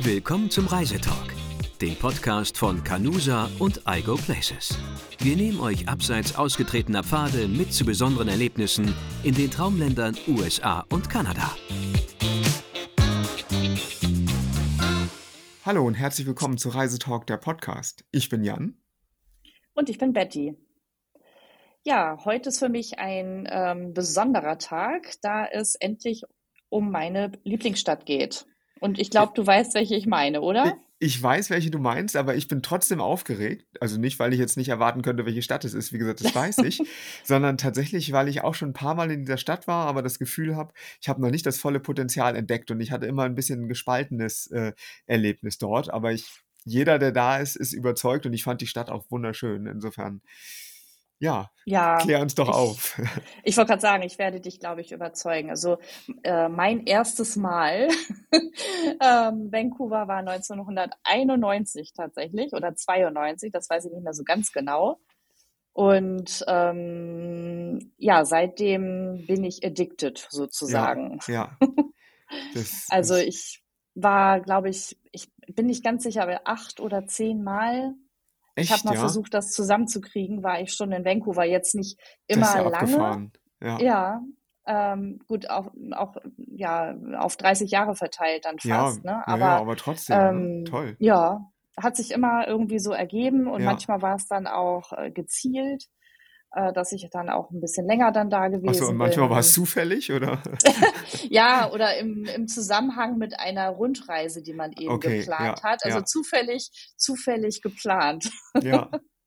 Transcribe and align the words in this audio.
Willkommen 0.00 0.48
zum 0.48 0.68
Reisetalk, 0.68 1.34
dem 1.80 1.96
Podcast 1.96 2.56
von 2.56 2.84
Canusa 2.84 3.50
und 3.58 3.82
iGo 3.84 4.14
Places. 4.14 4.78
Wir 5.18 5.34
nehmen 5.34 5.58
euch 5.58 5.88
abseits 5.88 6.36
ausgetretener 6.36 7.02
Pfade 7.02 7.48
mit 7.48 7.72
zu 7.72 7.84
besonderen 7.84 8.28
Erlebnissen 8.28 8.94
in 9.24 9.34
den 9.34 9.50
Traumländern 9.50 10.16
USA 10.28 10.84
und 10.90 11.10
Kanada. 11.10 11.50
Hallo 15.66 15.84
und 15.84 15.94
herzlich 15.94 16.28
willkommen 16.28 16.58
zu 16.58 16.68
Reisetalk, 16.68 17.26
der 17.26 17.38
Podcast. 17.38 18.04
Ich 18.12 18.28
bin 18.28 18.44
Jan. 18.44 18.80
Und 19.74 19.90
ich 19.90 19.98
bin 19.98 20.12
Betty. 20.12 20.56
Ja, 21.84 22.24
heute 22.24 22.50
ist 22.50 22.60
für 22.60 22.68
mich 22.68 23.00
ein 23.00 23.48
ähm, 23.50 23.94
besonderer 23.94 24.58
Tag, 24.58 25.14
da 25.22 25.44
es 25.44 25.74
endlich 25.74 26.22
um 26.68 26.92
meine 26.92 27.32
Lieblingsstadt 27.42 28.06
geht. 28.06 28.46
Und 28.80 28.98
ich 28.98 29.10
glaube, 29.10 29.32
du 29.34 29.46
weißt, 29.46 29.74
welche 29.74 29.96
ich 29.96 30.06
meine, 30.06 30.40
oder? 30.40 30.76
Ich 31.00 31.22
weiß, 31.22 31.50
welche 31.50 31.70
du 31.70 31.78
meinst, 31.78 32.16
aber 32.16 32.34
ich 32.34 32.48
bin 32.48 32.60
trotzdem 32.60 33.00
aufgeregt. 33.00 33.66
Also 33.80 34.00
nicht, 34.00 34.18
weil 34.18 34.32
ich 34.32 34.40
jetzt 34.40 34.56
nicht 34.56 34.68
erwarten 34.68 35.02
könnte, 35.02 35.26
welche 35.26 35.42
Stadt 35.42 35.64
es 35.64 35.72
ist. 35.72 35.92
Wie 35.92 35.98
gesagt, 35.98 36.24
das 36.24 36.34
weiß 36.34 36.58
ich. 36.58 36.82
sondern 37.24 37.56
tatsächlich, 37.56 38.10
weil 38.12 38.28
ich 38.28 38.42
auch 38.42 38.54
schon 38.54 38.70
ein 38.70 38.74
paar 38.74 38.96
Mal 38.96 39.10
in 39.10 39.20
dieser 39.20 39.36
Stadt 39.36 39.68
war, 39.68 39.86
aber 39.86 40.02
das 40.02 40.18
Gefühl 40.18 40.56
habe, 40.56 40.72
ich 41.00 41.08
habe 41.08 41.20
noch 41.20 41.30
nicht 41.30 41.46
das 41.46 41.58
volle 41.58 41.78
Potenzial 41.78 42.34
entdeckt 42.34 42.70
und 42.72 42.80
ich 42.80 42.90
hatte 42.90 43.06
immer 43.06 43.22
ein 43.24 43.36
bisschen 43.36 43.62
ein 43.64 43.68
gespaltenes 43.68 44.48
äh, 44.48 44.72
Erlebnis 45.06 45.58
dort. 45.58 45.92
Aber 45.92 46.12
ich, 46.12 46.26
jeder, 46.64 46.98
der 46.98 47.12
da 47.12 47.38
ist, 47.38 47.54
ist 47.54 47.72
überzeugt 47.72 48.26
und 48.26 48.32
ich 48.32 48.42
fand 48.42 48.60
die 48.60 48.66
Stadt 48.66 48.90
auch 48.90 49.04
wunderschön. 49.08 49.66
Insofern 49.66 50.20
ja, 51.20 51.50
Ja, 51.64 51.98
klär 51.98 52.20
uns 52.20 52.34
doch 52.34 52.48
ich, 52.48 52.54
auf. 52.54 53.00
ich 53.44 53.56
wollte 53.56 53.70
gerade 53.70 53.82
sagen, 53.82 54.02
ich 54.02 54.18
werde 54.18 54.40
dich, 54.40 54.60
glaube 54.60 54.80
ich, 54.80 54.92
überzeugen. 54.92 55.50
Also 55.50 55.78
äh, 56.22 56.48
mein 56.48 56.86
erstes 56.86 57.36
Mal 57.36 57.88
ähm, 58.32 59.52
Vancouver 59.52 60.08
war 60.08 60.18
1991 60.18 61.92
tatsächlich 61.94 62.52
oder 62.52 62.74
92, 62.74 63.52
das 63.52 63.68
weiß 63.68 63.86
ich 63.86 63.92
nicht 63.92 64.04
mehr 64.04 64.14
so 64.14 64.24
ganz 64.24 64.52
genau. 64.52 65.00
Und 65.72 66.44
ähm, 66.48 67.92
ja, 67.98 68.24
seitdem 68.24 69.26
bin 69.26 69.44
ich 69.44 69.64
addicted 69.64 70.18
Ja, 70.18 70.30
sozusagen. 70.30 71.20
ja, 71.26 71.56
das 72.54 72.86
Also 72.88 73.16
ich 73.16 73.62
war, 73.94 74.40
glaube 74.40 74.68
ich, 74.70 74.98
ich 75.12 75.30
bin 75.48 75.66
nicht 75.66 75.84
ganz 75.84 76.02
sicher, 76.04 76.22
aber 76.22 76.42
acht 76.44 76.80
oder 76.80 77.06
zehn 77.06 77.42
Mal. 77.44 77.94
Ich 78.58 78.70
habe 78.70 78.80
echt, 78.80 78.84
mal 78.84 78.94
ja, 78.94 79.00
versucht, 79.00 79.34
das 79.34 79.52
zusammenzukriegen, 79.52 80.42
war 80.42 80.60
ich 80.60 80.72
schon 80.74 80.92
in 80.92 81.04
Vancouver. 81.04 81.44
Jetzt 81.44 81.74
nicht 81.74 81.98
immer 82.26 82.56
ja 82.56 82.60
lange, 82.62 82.74
abgefahren. 82.74 83.32
Ja, 83.60 83.78
ja, 83.80 84.22
ähm, 84.66 85.18
gut, 85.26 85.48
auch, 85.50 85.68
auch 85.92 86.16
ja, 86.36 86.94
auf 87.18 87.36
30 87.36 87.70
Jahre 87.70 87.94
verteilt 87.94 88.44
dann 88.44 88.58
ja, 88.62 88.78
fast, 88.84 89.04
ne? 89.04 89.12
ja, 89.26 89.36
ja, 89.36 89.56
Aber 89.56 89.60
aber 89.62 89.76
trotzdem, 89.76 90.18
ne? 90.18 90.24
ähm, 90.28 90.64
Toll. 90.66 90.96
ja, 90.98 91.50
hat 91.76 91.96
sich 91.96 92.10
immer 92.10 92.46
irgendwie 92.46 92.78
so 92.78 92.92
ergeben 92.92 93.46
und 93.48 93.62
Ja. 93.62 93.66
manchmal 93.66 94.02
war 94.02 94.16
es 94.16 94.26
dann 94.26 94.46
auch 94.46 94.92
äh, 94.92 95.10
gezielt, 95.10 95.86
äh, 96.52 96.72
dass 96.72 96.92
ich 96.92 97.08
dann 97.10 97.30
auch 97.30 97.50
ein 97.50 97.60
bisschen 97.60 97.86
länger 97.86 98.12
dann 98.12 98.30
da 98.30 98.48
Ach 98.66 98.74
so, 98.74 98.86
und 98.86 98.96
gewesen 98.96 98.98
manchmal 98.98 99.30
war 99.30 99.38
es 99.40 99.52
zufällig, 99.52 100.12
oder? 100.12 100.42
Ja, 101.30 101.70
oder 101.72 101.96
im, 101.98 102.24
im 102.28 102.48
Zusammenhang 102.48 103.18
mit 103.18 103.38
einer 103.38 103.68
Rundreise, 103.70 104.42
die 104.42 104.54
man 104.54 104.72
eben 104.72 104.94
Okay, 104.94 105.20
geplant 105.20 105.38
ja, 105.44 105.62
hat. 105.62 105.84
Also 105.84 106.00
ja, 106.00 106.04
zufällig, 106.04 106.70
zufällig 106.96 107.62
geplant. 107.62 108.30
ja. 108.60 108.90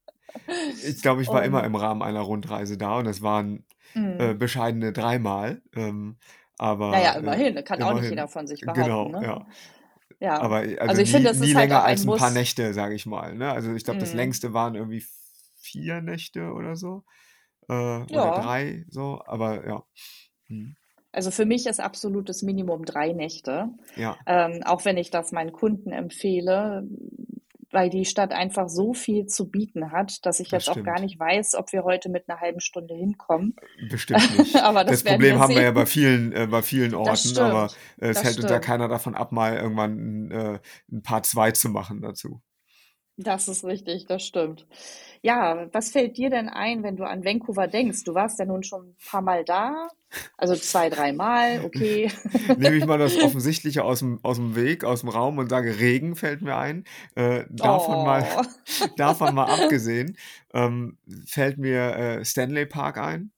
Ich 0.84 1.02
glaube, 1.02 1.22
ich 1.22 1.32
war 1.32 1.44
immer 1.44 1.64
Und 1.64 1.66
im 1.66 1.76
Rahmen 1.76 2.02
einer 2.02 2.22
Rundreise 2.22 2.78
da 2.78 2.98
und 3.00 3.06
es 3.08 3.22
waren 3.22 3.66
äh, 4.18 4.34
mh, 4.34 4.36
bescheidene 4.36 4.94
dreimal, 4.94 5.62
ähm, 5.76 6.18
naja, 6.90 7.12
aber 7.12 7.18
äh, 7.20 7.20
immerhin, 7.20 7.64
kann 7.64 7.82
auch 7.82 7.94
nicht 7.94 8.10
jeder 8.10 8.28
immerhin, 8.28 8.28
von 8.28 8.48
sich 8.48 8.66
behaupten, 8.66 9.10
genau, 9.10 9.12
ne? 9.12 9.28
ja. 9.28 9.48
Ja, 10.20 10.40
Aber 10.40 10.58
also 10.80 10.80
also 10.86 11.02
ich 11.02 11.12
nie, 11.12 11.12
finde, 11.12 11.30
es 11.30 11.40
nie 11.40 11.48
ist 11.48 11.56
halt 11.56 11.70
länger 11.70 11.84
ein 11.84 11.84
als 11.84 12.06
ein 12.06 12.14
paar 12.14 12.32
Muss. 12.32 12.32
Nächte, 12.32 12.74
sage 12.74 12.96
ich 12.96 13.06
mal. 13.06 13.36
Ne? 13.36 13.52
Also 13.52 13.74
ich 13.74 13.84
glaube, 13.84 14.00
das 14.00 14.12
Mhm. 14.12 14.18
längste 14.18 14.54
waren 14.54 14.76
irgendwie 14.76 15.02
vier 15.62 16.02
Nächte 16.02 16.52
oder 16.54 16.76
so. 16.76 17.04
Äh, 17.70 17.74
oder 17.74 18.06
Ja, 18.10 18.42
drei, 18.42 18.86
so, 18.90 19.22
aber 19.26 19.66
ja. 19.68 19.84
Hm. 20.48 20.76
also 21.12 21.32
für 21.32 21.46
mich 21.46 21.68
ist 21.68 21.80
absolutes 21.80 22.42
Minimum 22.42 22.86
drei 22.86 23.14
Nächte. 23.14 23.70
Ja, 23.96 24.18
Ähm, 24.26 24.62
auch 24.66 24.86
wenn 24.86 24.98
ich 24.98 25.12
das 25.12 25.32
meinen 25.32 25.52
Kunden 25.52 25.92
empfehle, 25.92 26.88
weil 27.72 27.90
die 27.90 28.06
Stadt 28.06 28.34
einfach 28.34 28.68
so 28.68 28.94
viel 28.94 29.28
zu 29.28 29.50
bieten 29.50 29.92
hat, 29.92 30.26
dass 30.26 30.40
ich 30.42 30.50
das 30.50 30.66
jetzt 30.66 30.70
auch 30.70 30.84
gar 30.84 30.98
stimmt. 30.98 31.10
nicht 31.12 31.20
weiß, 31.20 31.56
ob 31.56 31.72
wir 31.72 31.84
heute 31.84 32.10
mit 32.10 32.30
einer 32.30 32.40
halben 32.42 32.60
Stunde 32.60 32.94
hinkommen. 32.96 33.56
Bestimmt 33.90 34.30
nicht. 34.38 34.56
Aber 34.58 34.84
Das 34.84 35.04
das 35.04 35.04
Problem 35.04 35.36
wir 35.36 35.40
haben 35.40 35.56
wir 35.56 35.62
ja 35.62 35.72
bei 35.72 35.86
vielen, 35.86 36.34
äh, 36.34 36.48
bei 36.48 36.62
vielen 36.62 36.94
Orten, 36.94 37.38
aber 37.38 37.70
stimmt, 37.70 38.02
äh, 38.02 38.10
es 38.10 38.18
das 38.18 38.24
hält 38.26 38.36
uns 38.38 38.44
ja 38.44 38.50
stimmt. 38.50 38.66
keiner 38.66 38.88
davon 38.90 39.16
ab, 39.16 39.32
mal 39.32 39.56
irgendwann 39.56 40.28
ein, 40.28 40.32
äh, 40.32 40.60
ein 40.92 41.02
Part 41.02 41.26
2 41.26 41.52
zu 41.52 41.70
machen 41.70 42.02
dazu. 42.02 42.42
Das 43.24 43.48
ist 43.48 43.64
richtig, 43.64 44.06
das 44.08 44.24
stimmt. 44.24 44.66
Ja, 45.24 45.68
was 45.72 45.92
fällt 45.92 46.18
dir 46.18 46.32
denn 46.32 46.50
ein, 46.50 46.82
wenn 46.82 46.96
du 46.96 47.04
an 47.04 47.24
Vancouver 47.24 47.68
denkst? 47.68 48.04
Du 48.06 48.16
warst 48.16 48.40
ja 48.40 48.46
nun 48.46 48.64
schon 48.64 48.88
ein 48.90 48.96
paar 49.06 49.22
Mal 49.22 49.46
da, 49.46 49.88
also 50.38 50.56
zwei, 50.56 50.90
drei 50.90 51.14
Mal, 51.14 51.64
okay. 51.64 52.12
Nehme 52.58 52.76
ich 52.76 52.86
mal 52.86 52.98
das 52.98 53.22
Offensichtliche 53.22 53.84
aus 53.84 54.00
dem, 54.00 54.20
aus 54.24 54.38
dem 54.38 54.56
Weg, 54.56 54.84
aus 54.84 55.02
dem 55.02 55.10
Raum 55.10 55.38
und 55.38 55.50
sage, 55.50 55.80
Regen 55.80 56.16
fällt 56.16 56.42
mir 56.42 56.58
ein. 56.58 56.86
Äh, 57.16 57.46
davon 57.50 58.04
mal, 58.04 58.26
Oh. 58.36 58.86
davon 58.98 59.36
mal 59.36 59.46
abgesehen, 59.46 60.18
ähm, 60.54 60.98
fällt 61.28 61.60
mir 61.60 61.96
äh, 61.96 62.26
Stanley 62.26 62.66
Park 62.66 62.98
ein. 62.98 63.32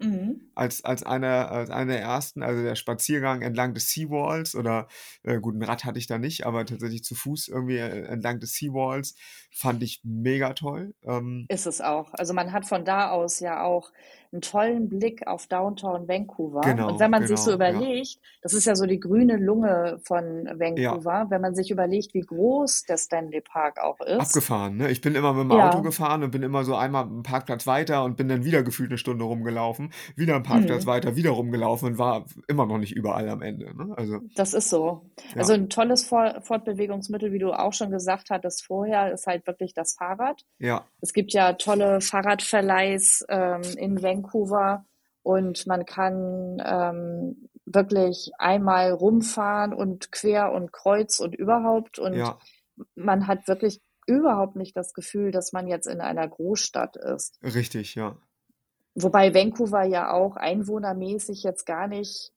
Mhm. 0.00 0.50
als, 0.54 0.84
als, 0.84 1.02
einer, 1.02 1.50
als 1.50 1.70
einer 1.70 1.92
der 1.94 2.02
ersten, 2.02 2.42
also 2.42 2.62
der 2.62 2.74
Spaziergang 2.74 3.42
entlang 3.42 3.72
des 3.74 3.90
Seawalls 3.90 4.54
oder 4.54 4.88
äh, 5.22 5.40
gut, 5.40 5.54
ein 5.56 5.62
Rad 5.62 5.84
hatte 5.84 5.98
ich 5.98 6.06
da 6.06 6.18
nicht, 6.18 6.44
aber 6.46 6.66
tatsächlich 6.66 7.04
zu 7.04 7.14
Fuß 7.14 7.48
irgendwie 7.48 7.78
äh, 7.78 8.04
entlang 8.06 8.40
des 8.40 8.54
Seawalls 8.54 9.14
fand 9.52 9.82
ich 9.82 10.00
mega 10.04 10.52
toll. 10.54 10.94
Ähm, 11.04 11.46
Ist 11.48 11.66
es 11.66 11.80
auch. 11.80 12.12
Also 12.14 12.34
man 12.34 12.52
hat 12.52 12.66
von 12.66 12.84
da 12.84 13.10
aus 13.10 13.40
ja 13.40 13.62
auch 13.64 13.90
einen 14.32 14.42
tollen 14.42 14.88
Blick 14.88 15.26
auf 15.26 15.48
Downtown 15.48 16.06
Vancouver. 16.06 16.60
Und 16.60 16.64
genau, 16.64 17.00
wenn 17.00 17.10
man 17.10 17.26
sich 17.26 17.36
so 17.40 17.50
genau, 17.50 17.64
ja, 17.64 17.70
überlegt, 17.72 18.20
das 18.42 18.54
ist 18.54 18.64
ja 18.64 18.76
so 18.76 18.86
die 18.86 19.00
grüne 19.00 19.36
Lunge 19.36 19.98
von 20.04 20.46
ja, 20.46 20.56
Vancouver, 20.58 21.26
wenn 21.30 21.40
man 21.40 21.56
sich 21.56 21.72
überlegt, 21.72 22.14
wie 22.14 22.20
groß 22.20 22.84
der 22.84 22.96
Stanley 22.96 23.40
Park 23.40 23.80
auch 23.80 23.98
ist. 24.00 24.20
abgefahren, 24.20 24.76
ne? 24.76 24.88
Ich 24.90 25.00
bin 25.00 25.16
immer 25.16 25.32
mit 25.32 25.42
dem 25.42 25.50
Auto 25.52 25.78
Ja. 25.78 25.82
gefahren 25.82 26.22
und 26.22 26.30
bin 26.30 26.44
immer 26.44 26.62
so 26.64 26.76
einmal 26.76 27.06
einen 27.06 27.24
Parkplatz 27.24 27.66
weiter 27.66 28.04
und 28.04 28.16
bin 28.16 28.28
dann 28.28 28.44
wieder 28.44 28.62
gefühlt 28.62 28.90
eine 28.90 28.98
Stunde 28.98 29.24
rumgelaufen, 29.24 29.92
wieder 30.14 30.36
einen 30.36 30.44
Parkplatz 30.44 30.84
Mhm. 30.84 30.88
weiter, 30.90 31.16
wieder 31.16 31.30
rumgelaufen 31.30 31.88
und 31.88 31.98
war 31.98 32.24
immer 32.46 32.66
noch 32.66 32.78
nicht 32.78 32.92
überall 32.94 33.28
am 33.28 33.42
Ende, 33.42 33.76
ne? 33.76 33.92
Also, 33.96 34.20
Das 34.36 34.54
ist 34.54 34.70
so. 34.70 35.10
Also 35.36 35.54
ja, 35.54 35.58
ein 35.58 35.68
tolles 35.68 36.04
For- 36.04 36.40
Fortbewegungsmittel, 36.40 37.32
wie 37.32 37.40
du 37.40 37.52
auch 37.52 37.72
schon 37.72 37.90
gesagt 37.90 38.30
hattest 38.30 38.64
vorher, 38.64 39.12
ist 39.12 39.26
halt 39.26 39.39
wirklich 39.46 39.74
das 39.74 39.94
Fahrrad. 39.94 40.42
ja, 40.58 40.84
Es 41.00 41.12
gibt 41.12 41.32
ja 41.32 41.54
tolle 41.54 42.00
Fahrradverleihs 42.00 43.24
ähm, 43.28 43.62
in 43.76 44.02
Vancouver 44.02 44.84
und 45.22 45.66
man 45.66 45.84
kann 45.84 46.62
ähm, 46.64 47.48
wirklich 47.66 48.32
einmal 48.38 48.92
rumfahren 48.92 49.72
und 49.72 50.10
quer 50.12 50.52
und 50.52 50.72
kreuz 50.72 51.20
und 51.20 51.34
überhaupt 51.34 51.98
und 51.98 52.14
ja, 52.14 52.38
man 52.94 53.26
hat 53.26 53.46
wirklich 53.46 53.80
überhaupt 54.06 54.56
nicht 54.56 54.76
das 54.76 54.92
Gefühl, 54.92 55.30
dass 55.30 55.52
man 55.52 55.68
jetzt 55.68 55.86
in 55.86 56.00
einer 56.00 56.26
Großstadt 56.26 56.96
ist. 56.96 57.38
richtig, 57.42 57.94
ja. 57.94 58.16
Wobei 58.94 59.34
Vancouver 59.34 59.84
ja 59.84 60.10
auch 60.10 60.36
einwohnermäßig 60.36 61.44
jetzt 61.44 61.64
gar 61.64 61.86
nicht 61.86 62.32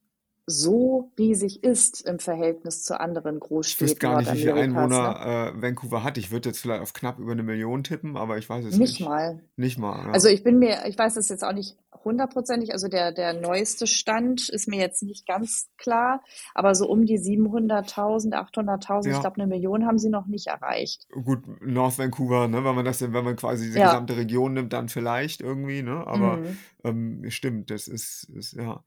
so 0.46 1.12
riesig 1.18 1.64
ist 1.64 2.02
im 2.08 2.20
Verhältnis 2.20 2.84
zu 2.84 3.00
anderen 3.00 3.40
Ich 3.66 3.80
wüsste 3.81 4.00
Großstädten 4.00 4.00
gar 4.00 4.16
nicht, 4.16 4.31
wie 4.31 4.38
viele 4.38 4.56
ne? 4.56 4.56
Einwohner 4.56 5.54
äh, 5.56 5.62
Vancouver 5.62 6.04
hat. 6.04 6.18
Ich 6.18 6.31
würde 6.31 6.50
jetzt 6.50 6.59
vielleicht 6.59 6.81
auf 6.81 6.94
knapp 6.94 7.20
über 7.20 7.31
eine 7.34 7.44
Million 7.44 7.84
tippen, 7.84 8.16
aber 8.18 8.38
ich 8.38 8.50
weiß 8.50 8.64
es 8.66 8.80
Nicht 8.80 9.00
nicht. 9.00 9.00
mal. 9.00 9.42
Nicht 9.56 9.78
mal, 9.78 10.06
Also 10.12 10.28
ja. 10.28 10.30
ich 10.30 10.44
bin 10.44 10.59
mir, 10.59 10.86
ich 10.88 10.98
weiß 10.98 11.18
es 11.18 11.30
jetzt 11.30 11.44
auch 11.44 11.54
nicht 11.54 11.78
hundertprozentig, 12.04 12.74
also 12.74 12.88
der, 12.90 13.12
der 13.14 13.34
neueste 13.34 13.88
Stand 13.88 14.50
ist 14.50 14.68
mir 14.68 14.80
jetzt 14.80 15.04
nicht 15.04 15.28
ganz 15.28 15.70
klar, 15.78 16.24
aber 16.56 16.75
so 16.75 16.88
um 16.89 17.06
die 17.06 17.19
700.000, 17.19 18.36
800.000, 18.36 19.12
ich 19.12 19.19
Ja, 19.19 19.22
glaube, 19.22 19.38
eine 19.38 19.48
Million 19.48 19.86
haben 19.88 20.00
sie 20.00 20.10
noch 20.10 20.28
nicht 20.28 20.48
erreicht. 20.48 21.07
gut, 21.12 21.46
North 21.62 21.98
Vancouver, 22.00 22.48
ne, 22.48 22.63
wenn 22.63 22.75
man 22.75 22.86
das, 22.86 23.01
wenn 23.01 23.24
man 23.24 23.36
quasi 23.36 23.66
diese 23.66 23.80
Ja, 23.80 23.81
gesamte 23.81 24.18
Region 24.18 24.54
nimmt, 24.54 24.74
dann 24.74 24.89
vielleicht 24.89 25.42
irgendwie, 25.42 25.81
ne, 25.84 26.06
aber 26.07 26.42
mhm. 26.42 26.63
ähm, 26.84 27.24
stimmt, 27.30 27.69
das 27.69 27.88
ist, 27.88 28.24
ist, 28.36 28.54
ja. 28.54 28.84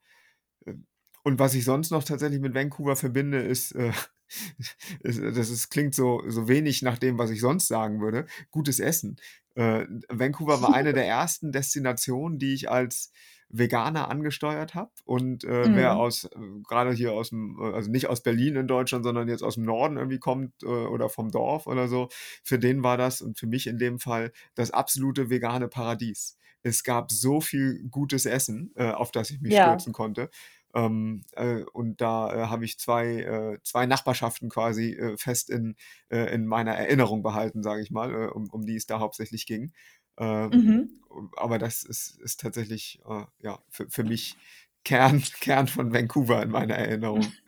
Und 1.27 1.41
was 1.41 1.55
ich 1.55 1.65
sonst 1.65 1.91
noch 1.91 2.05
tatsächlich 2.05 2.41
mit 2.41 2.55
Vancouver 2.55 2.95
verbinde, 2.95 3.41
ist, 3.41 3.73
äh, 3.73 3.91
ist 5.01 5.21
das 5.21 5.51
ist, 5.51 5.71
klingt 5.71 5.93
so, 5.93 6.23
so 6.29 6.47
wenig 6.47 6.83
nach 6.83 6.99
dem, 6.99 7.19
was 7.19 7.31
ich 7.31 7.41
sonst 7.41 7.67
sagen 7.67 8.01
würde, 8.01 8.27
gutes 8.53 8.79
Essen. 8.79 9.17
Äh, 9.57 9.87
Vancouver 10.09 10.61
war 10.63 10.73
eine 10.73 10.93
der 10.95 11.07
ersten 11.09 11.51
Destinationen, 11.51 12.39
die 12.39 12.55
ich 12.55 12.71
als 12.71 13.11
Veganer 13.49 14.09
angesteuert 14.09 14.75
habe. 14.77 14.93
Und 15.05 15.43
äh, 15.43 15.75
wer 15.75 15.97
Mhm. 15.97 15.97
aus, 15.97 16.27
äh, 16.27 16.29
gerade 16.69 16.93
hier 16.93 17.13
aus 17.13 17.31
dem, 17.31 17.59
äh, 17.61 17.73
also 17.75 17.91
nicht 17.91 18.07
aus 18.07 18.23
Berlin 18.23 18.55
in 18.55 18.69
Deutschland, 18.69 19.05
sondern 19.05 19.29
jetzt 19.29 19.43
aus 19.43 19.55
dem 19.57 19.65
Norden 19.65 19.97
irgendwie 19.97 20.21
kommt 20.21 20.63
äh, 20.63 20.67
oder 20.67 21.09
vom 21.09 21.33
Dorf 21.33 21.67
oder 21.67 21.89
so, 21.89 22.09
für 22.45 22.61
den 22.61 22.85
war 22.85 22.97
das 22.97 23.21
und 23.21 23.37
für 23.39 23.49
mich 23.49 23.67
in 23.67 23.79
dem 23.79 23.99
Fall 23.99 24.31
das 24.55 24.71
absolute 24.71 25.29
vegane 25.29 25.67
Paradies. 25.69 26.37
Es 26.63 26.83
gab 26.83 27.13
so 27.13 27.41
viel 27.41 27.85
gutes 27.91 28.27
Essen, 28.27 28.73
äh, 28.77 28.91
auf 28.91 29.13
das 29.13 29.31
ich 29.31 29.41
mich 29.41 29.55
Ja, 29.55 29.57
stürzen 29.57 29.93
konnte. 29.93 30.31
Ähm, 30.77 31.25
äh, 31.33 31.63
und 31.73 32.03
da 32.03 32.35
äh, 32.35 32.47
habe 32.49 32.67
ich 32.67 32.79
zwei, 32.79 33.23
äh, 33.23 33.59
zwei 33.65 33.87
Nachbarschaften 33.87 34.51
quasi 34.51 34.93
äh, 34.93 35.17
fest 35.17 35.49
in, 35.49 35.75
äh, 36.11 36.35
in 36.35 36.47
meiner 36.47 36.75
Erinnerung 36.75 37.23
behalten, 37.23 37.63
sage 37.63 37.81
ich 37.83 37.91
mal, 37.91 38.13
äh, 38.13 38.27
um, 38.29 38.51
um 38.51 38.67
die 38.67 38.77
es 38.77 38.87
da 38.87 39.01
hauptsächlich 39.01 39.47
ging. 39.47 39.73
Ähm, 40.19 40.53
Mhm. 40.53 40.91
aber 41.37 41.59
das 41.59 41.83
ist, 41.83 42.21
ist 42.21 42.41
tatsächlich 42.41 43.01
ja, 43.39 43.59
für, 43.71 43.89
für 43.89 44.05
mich 44.05 44.37
Kern, 44.85 45.23
Kern 45.41 45.67
von 45.67 45.95
Vancouver 45.95 46.43
in 46.43 46.51
meiner 46.51 46.75
Erinnerung. 46.75 47.27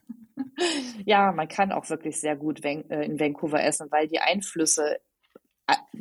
Ja, 1.07 1.33
man 1.33 1.49
kann 1.49 1.73
auch 1.73 1.89
wirklich 1.89 2.21
sehr 2.21 2.37
gut 2.37 2.61
in 2.65 3.21
Vancouver 3.21 3.63
essen, 3.63 3.87
weil 3.91 4.09
die 4.09 4.19
Einflüsse 4.19 4.99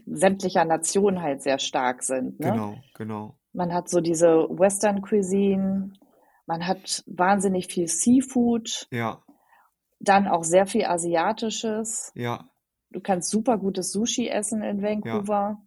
sämtlicher 0.06 0.66
Nationen 0.66 1.22
halt 1.22 1.42
sehr 1.42 1.60
stark 1.60 2.04
sind, 2.04 2.40
ne? 2.40 2.52
Genau, 2.52 2.84
genau. 2.96 3.38
Man 3.54 3.74
hat 3.74 3.90
so 3.90 4.02
diese 4.02 4.48
Western 4.50 5.02
Cuisine, 5.02 5.92
man 6.48 6.66
hat 6.66 7.04
wahnsinnig 7.06 7.68
viel 7.68 7.88
Seafood, 7.88 8.88
Ja, 8.92 9.24
dann 10.00 10.28
auch 10.28 10.44
sehr 10.44 10.66
viel 10.66 10.86
Asiatisches. 10.86 12.12
ja, 12.16 12.50
Du 12.90 13.02
kannst 13.02 13.30
super 13.30 13.58
gutes 13.58 13.92
Sushi 13.92 14.30
essen 14.30 14.64
in 14.64 14.80
ja. 14.80 14.84
Vancouver. 14.84 15.62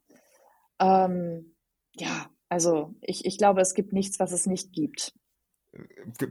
Ähm, 0.80 1.54
ja, 1.92 2.30
also 2.48 2.94
ich, 3.02 3.26
ich 3.26 3.36
glaube, 3.36 3.60
es 3.60 3.74
gibt 3.74 3.92
nichts, 3.92 4.18
was 4.18 4.32
es 4.32 4.46
nicht 4.46 4.72
gibt. 4.72 5.12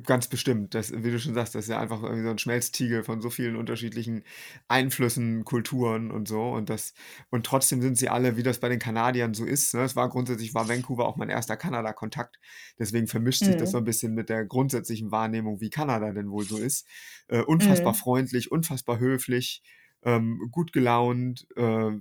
Ganz 0.04 0.28
bestimmt. 0.28 0.76
Das, 0.76 0.92
wie 0.92 1.12
du 1.12 1.18
schon 1.20 1.34
sagst, 1.34 1.56
das 1.56 1.66
ist 1.66 1.70
ja 1.70 1.80
einfach 1.80 2.04
irgendwie 2.04 2.24
so 2.24 2.30
ein 2.30 2.38
Schmelztiegel 2.38 3.04
von 3.04 3.22
so 3.22 3.30
vielen 3.30 3.56
unterschiedlichen 3.56 4.24
Einflüssen, 4.68 5.46
Kulturen 5.46 6.12
und 6.12 6.28
so. 6.28 6.50
Und 6.52 6.70
das, 6.70 6.94
und 7.30 7.46
trotzdem 7.46 7.82
sind 7.82 7.98
sie 7.98 8.10
alle, 8.10 8.36
wie 8.36 8.44
das 8.44 8.60
bei 8.60 8.68
den 8.68 8.80
Kanadiern 8.80 9.34
so 9.34 9.46
ist. 9.46 9.74
Ne? 9.74 9.82
Es 9.84 9.96
war 9.96 10.10
grundsätzlich 10.10 10.54
war 10.54 10.68
Vancouver 10.68 11.08
auch 11.08 11.16
mein 11.16 11.30
erster 11.30 11.56
Kanada-Kontakt. 11.56 12.38
Deswegen 12.78 13.08
vermischt 13.08 13.46
sich 13.46 13.56
das 13.56 13.72
so 13.72 13.78
Mhm. 13.78 13.82
ein 13.82 13.86
bisschen 13.86 14.14
mit 14.14 14.28
der 14.30 14.46
grundsätzlichen 14.46 15.12
Wahrnehmung, 15.12 15.62
wie 15.62 15.70
Kanada 15.70 16.12
denn 16.12 16.32
wohl 16.32 16.48
so 16.48 16.58
ist. 16.60 16.86
Äh, 17.30 17.42
unfassbar 17.42 17.94
Mhm. 17.94 18.00
freundlich, 18.00 18.52
unfassbar 18.52 19.00
höflich, 19.00 19.64
ähm, 20.04 20.50
gut 20.52 20.74
gelaunt. 20.74 21.48
Äh, 21.56 21.92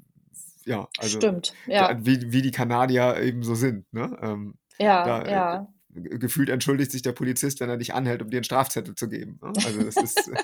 ja, 0.64 0.88
also 0.96 1.18
Stimmt, 1.18 1.54
da- 1.76 1.88
ja, 1.88 2.04
wie, 2.04 2.32
wie 2.32 2.42
die 2.42 2.50
Kanadier 2.50 3.16
eben 3.22 3.42
so 3.42 3.54
sind. 3.54 3.92
Ne? 3.92 4.18
Ähm, 4.22 4.54
ja, 4.78 5.04
da, 5.04 5.22
äh, 5.22 5.30
ja. 5.30 5.72
Ge- 5.90 6.18
gefühlt 6.18 6.48
entschuldigt 6.48 6.90
sich 6.92 7.02
der 7.02 7.12
Polizist, 7.12 7.60
wenn 7.60 7.70
er 7.70 7.76
dich 7.76 7.94
anhält, 7.94 8.22
um 8.22 8.30
dir 8.30 8.38
einen 8.38 8.44
Strafzettel 8.44 8.94
zu 8.94 9.08
geben. 9.08 9.38
ne? 9.42 9.58
Also 9.62 9.84
das 9.84 10.00
ist, 10.00 10.28
äh, 10.28 10.38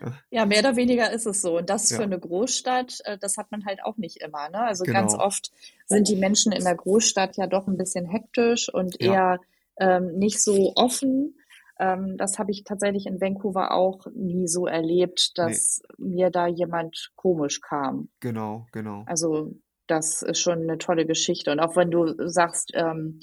Ja, 0.30 0.44
mehr 0.44 0.60
oder 0.60 0.76
weniger 0.76 1.12
ist 1.12 1.26
es 1.26 1.40
so. 1.40 1.58
Und 1.58 1.70
das 1.70 1.92
für 1.92 2.02
ja, 2.02 2.02
eine 2.02 2.18
Großstadt, 2.18 2.98
äh, 3.04 3.16
das 3.18 3.36
hat 3.36 3.50
man 3.52 3.64
halt 3.64 3.82
auch 3.84 3.96
nicht 3.96 4.16
immer, 4.22 4.48
ne? 4.48 4.60
Also 4.60 4.88
ganz 4.88 5.14
genau. 5.14 5.18
oft 5.18 5.52
sind 5.86 6.08
die 6.08 6.16
Menschen 6.16 6.52
in 6.52 6.64
der 6.64 6.74
Großstadt 6.74 7.36
ja 7.36 7.46
doch 7.46 7.68
ein 7.68 7.76
bisschen 7.76 8.06
hektisch 8.06 8.68
und 8.72 9.00
Ja, 9.00 9.06
eher 9.06 9.40
ähm, 9.78 10.18
nicht 10.18 10.42
so 10.42 10.72
offen. 10.74 11.36
Ähm, 11.78 12.16
das 12.16 12.38
habe 12.38 12.50
ich 12.50 12.64
tatsächlich 12.64 13.06
in 13.06 13.20
Vancouver 13.20 13.72
auch 13.72 14.06
nie 14.14 14.48
so 14.48 14.66
erlebt, 14.66 15.38
nee, 15.38 15.38
dass 15.38 15.80
mir 15.98 16.30
da 16.30 16.46
jemand 16.48 17.12
komisch 17.14 17.60
kam. 17.60 18.08
genau, 18.20 18.68
genau. 18.72 19.06
Also 19.06 19.54
das 19.86 20.22
ist 20.22 20.40
schon 20.40 20.62
eine 20.62 20.78
tolle 20.78 21.06
Geschichte. 21.06 21.52
Und 21.52 21.60
auch 21.60 21.76
wenn 21.76 21.90
du 21.90 22.14
sagst, 22.28 22.72
ähm, 22.74 23.20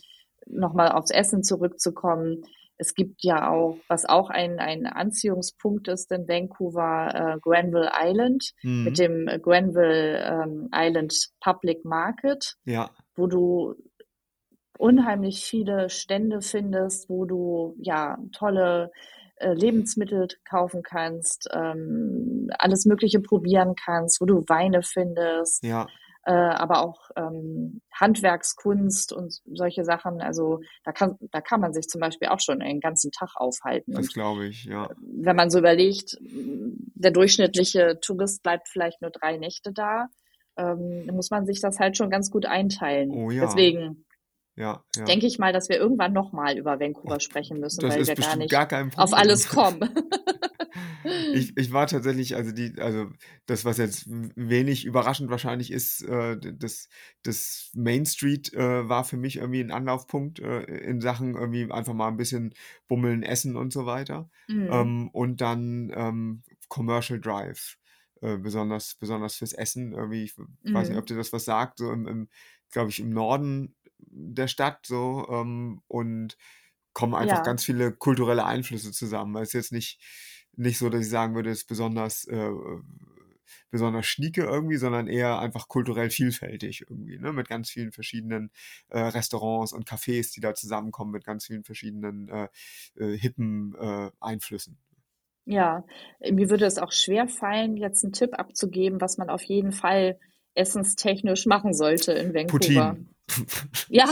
nochmal 0.47 0.91
aufs 0.91 1.11
Essen 1.11 1.43
zurückzukommen, 1.43 2.43
es 2.77 2.95
gibt 2.95 3.23
ja 3.23 3.49
auch, 3.49 3.77
was 3.87 4.05
auch 4.05 4.29
ein, 4.29 4.59
ein 4.59 4.87
Anziehungspunkt 4.87 5.87
ist 5.87 6.11
in 6.11 6.27
Vancouver, 6.27 7.35
äh, 7.35 7.39
Granville 7.39 7.91
Island 7.97 8.51
mit 8.63 8.97
Mhm. 8.97 9.27
dem 9.27 9.41
Granville 9.41 10.19
ähm, 10.19 10.69
Island 10.73 11.29
Public 11.39 11.85
Market, 11.85 12.55
Ja, 12.65 12.89
wo 13.15 13.27
du 13.27 13.75
unheimlich 14.77 15.45
viele 15.45 15.89
Stände 15.89 16.41
findest, 16.41 17.09
wo 17.09 17.25
du 17.25 17.75
ja 17.79 18.17
tolle 18.31 18.91
äh, 19.37 19.53
Lebensmittel 19.53 20.27
kaufen 20.49 20.81
kannst, 20.83 21.49
ähm, 21.53 22.49
alles 22.57 22.85
Mögliche 22.85 23.19
probieren 23.19 23.75
kannst, 23.75 24.19
wo 24.19 24.25
du 24.25 24.43
Weine 24.47 24.81
findest, 24.81 25.63
ja, 25.63 25.87
äh, 26.25 26.31
aber 26.31 26.83
auch 26.83 27.09
ähm, 27.15 27.81
Handwerkskunst 27.93 29.11
und 29.11 29.41
solche 29.45 29.83
Sachen. 29.83 30.21
Also 30.21 30.61
da 30.83 30.91
kann, 30.91 31.17
da 31.31 31.41
kann 31.41 31.59
man 31.59 31.73
sich 31.73 31.87
zum 31.87 32.01
Beispiel 32.01 32.29
auch 32.29 32.39
schon 32.39 32.61
einen 32.61 32.79
ganzen 32.79 33.11
Tag 33.11 33.31
aufhalten. 33.35 33.93
das 33.93 34.13
glaube 34.13 34.47
ich, 34.47 34.65
ja. 34.65 34.89
wenn 35.01 35.35
man 35.35 35.49
so 35.49 35.59
überlegt, 35.59 36.17
der 36.21 37.11
durchschnittliche 37.11 37.99
Tourist 38.01 38.41
bleibt 38.43 38.69
vielleicht 38.69 39.01
nur 39.01 39.11
drei 39.11 39.37
Nächte 39.37 39.73
da, 39.73 40.07
ähm, 40.55 41.03
dann 41.05 41.15
muss 41.15 41.29
man 41.31 41.45
sich 41.45 41.59
das 41.59 41.79
halt 41.79 41.97
schon 41.97 42.09
ganz 42.09 42.31
gut 42.31 42.45
einteilen. 42.45 43.11
Oh 43.11 43.31
ja, 43.31 43.45
Deswegen 43.45 44.05
ja, 44.55 44.83
ja. 44.95 45.05
denke 45.05 45.25
ich 45.25 45.39
mal, 45.39 45.51
dass 45.51 45.67
wir 45.67 45.77
irgendwann 45.77 46.13
nochmal 46.13 46.57
über 46.57 46.79
Vancouver 46.79 47.19
sprechen 47.19 47.59
müssen, 47.59 47.81
Das 47.81 47.95
weil 47.95 48.07
wir 48.07 48.15
gar 48.15 48.35
nicht 48.35 48.51
gar 48.51 48.89
auf 48.97 49.13
alles 49.13 49.49
kommen. 49.49 49.79
Ich, 51.31 51.57
ich 51.57 51.71
war 51.73 51.87
tatsächlich, 51.87 52.35
also 52.35 52.51
die, 52.51 52.75
also 52.79 53.11
das, 53.45 53.65
was 53.65 53.77
jetzt 53.77 54.05
wenig 54.07 54.85
überraschend 54.85 55.29
wahrscheinlich 55.29 55.71
ist, 55.71 56.01
äh, 56.03 56.37
das, 56.55 56.89
das 57.23 57.71
Main 57.73 58.05
Street 58.05 58.53
äh, 58.53 58.87
war 58.87 59.03
für 59.03 59.17
mich 59.17 59.37
irgendwie 59.37 59.61
ein 59.61 59.71
Anlaufpunkt 59.71 60.39
äh, 60.39 60.61
in 60.63 61.01
Sachen 61.01 61.35
irgendwie 61.35 61.71
einfach 61.71 61.93
mal 61.93 62.07
ein 62.07 62.17
bisschen 62.17 62.53
bummeln, 62.87 63.23
essen 63.23 63.55
und 63.57 63.73
so 63.73 63.85
weiter. 63.85 64.29
Mhm. 64.49 64.93
Ähm, 64.93 65.09
und 65.11 65.41
dann 65.41 65.91
ähm, 65.95 66.43
Commercial 66.69 67.19
Drive, 67.19 67.77
äh, 68.21 68.37
besonders, 68.37 68.95
besonders 68.95 69.35
fürs 69.35 69.53
Essen. 69.53 69.93
Irgendwie, 69.93 70.23
ich 70.23 70.35
weiß 70.73 70.89
nicht, 70.89 70.97
ob 70.97 71.05
Mhm. 71.05 71.07
dir 71.07 71.17
das 71.17 71.33
was 71.33 71.45
sagt, 71.45 71.79
so 71.79 71.91
im, 71.91 72.07
im 72.07 72.29
glaube 72.71 72.89
ich, 72.89 72.99
im 72.99 73.09
Norden 73.09 73.75
der 73.97 74.47
Stadt 74.47 74.85
so 74.85 75.27
ähm, 75.29 75.81
und 75.87 76.37
kommen 76.93 77.15
einfach 77.15 77.41
Ja, 77.41 77.43
ganz 77.43 77.63
viele 77.63 77.91
kulturelle 77.93 78.45
Einflüsse 78.45 78.91
zusammen. 78.91 79.35
Es 79.37 79.49
ist 79.49 79.53
jetzt 79.53 79.71
nicht, 79.71 79.99
nicht 80.55 80.77
so, 80.77 80.89
dass 80.89 81.01
ich 81.01 81.09
sagen 81.09 81.35
würde, 81.35 81.49
es 81.49 81.59
ist 81.59 81.67
besonders, 81.67 82.25
äh, 82.25 82.49
besonders 83.69 84.05
schnieke 84.05 84.43
irgendwie, 84.43 84.77
sondern 84.77 85.07
eher 85.07 85.39
einfach 85.39 85.67
kulturell 85.67 86.09
vielfältig 86.09 86.85
irgendwie, 86.89 87.17
ne? 87.17 87.33
Mit 87.33 87.49
ganz 87.49 87.69
vielen 87.69 87.91
verschiedenen 87.91 88.51
äh, 88.89 88.99
Restaurants 88.99 89.73
und 89.73 89.87
Cafés, 89.87 90.33
die 90.33 90.41
da 90.41 90.53
zusammenkommen, 90.53 91.11
mit 91.11 91.25
ganz 91.25 91.45
vielen 91.45 91.63
verschiedenen 91.63 92.29
äh, 92.29 92.47
äh, 92.95 93.17
hippen 93.17 93.75
äh, 93.79 94.11
Einflüssen. 94.19 94.77
ja. 95.45 95.83
Mir 96.19 96.49
würde 96.49 96.65
es 96.65 96.77
auch 96.77 96.91
schwer 96.91 97.27
fallen, 97.27 97.77
jetzt 97.77 98.03
einen 98.03 98.13
Tipp 98.13 98.33
abzugeben, 98.33 99.01
was 99.01 99.17
man 99.17 99.29
auf 99.29 99.43
jeden 99.43 99.71
Fall 99.71 100.19
essenstechnisch 100.55 101.45
machen 101.45 101.73
sollte 101.73 102.13
in 102.13 102.33
Vancouver. 102.33 102.95
Poutine. 102.95 103.05
Ja, 103.89 104.07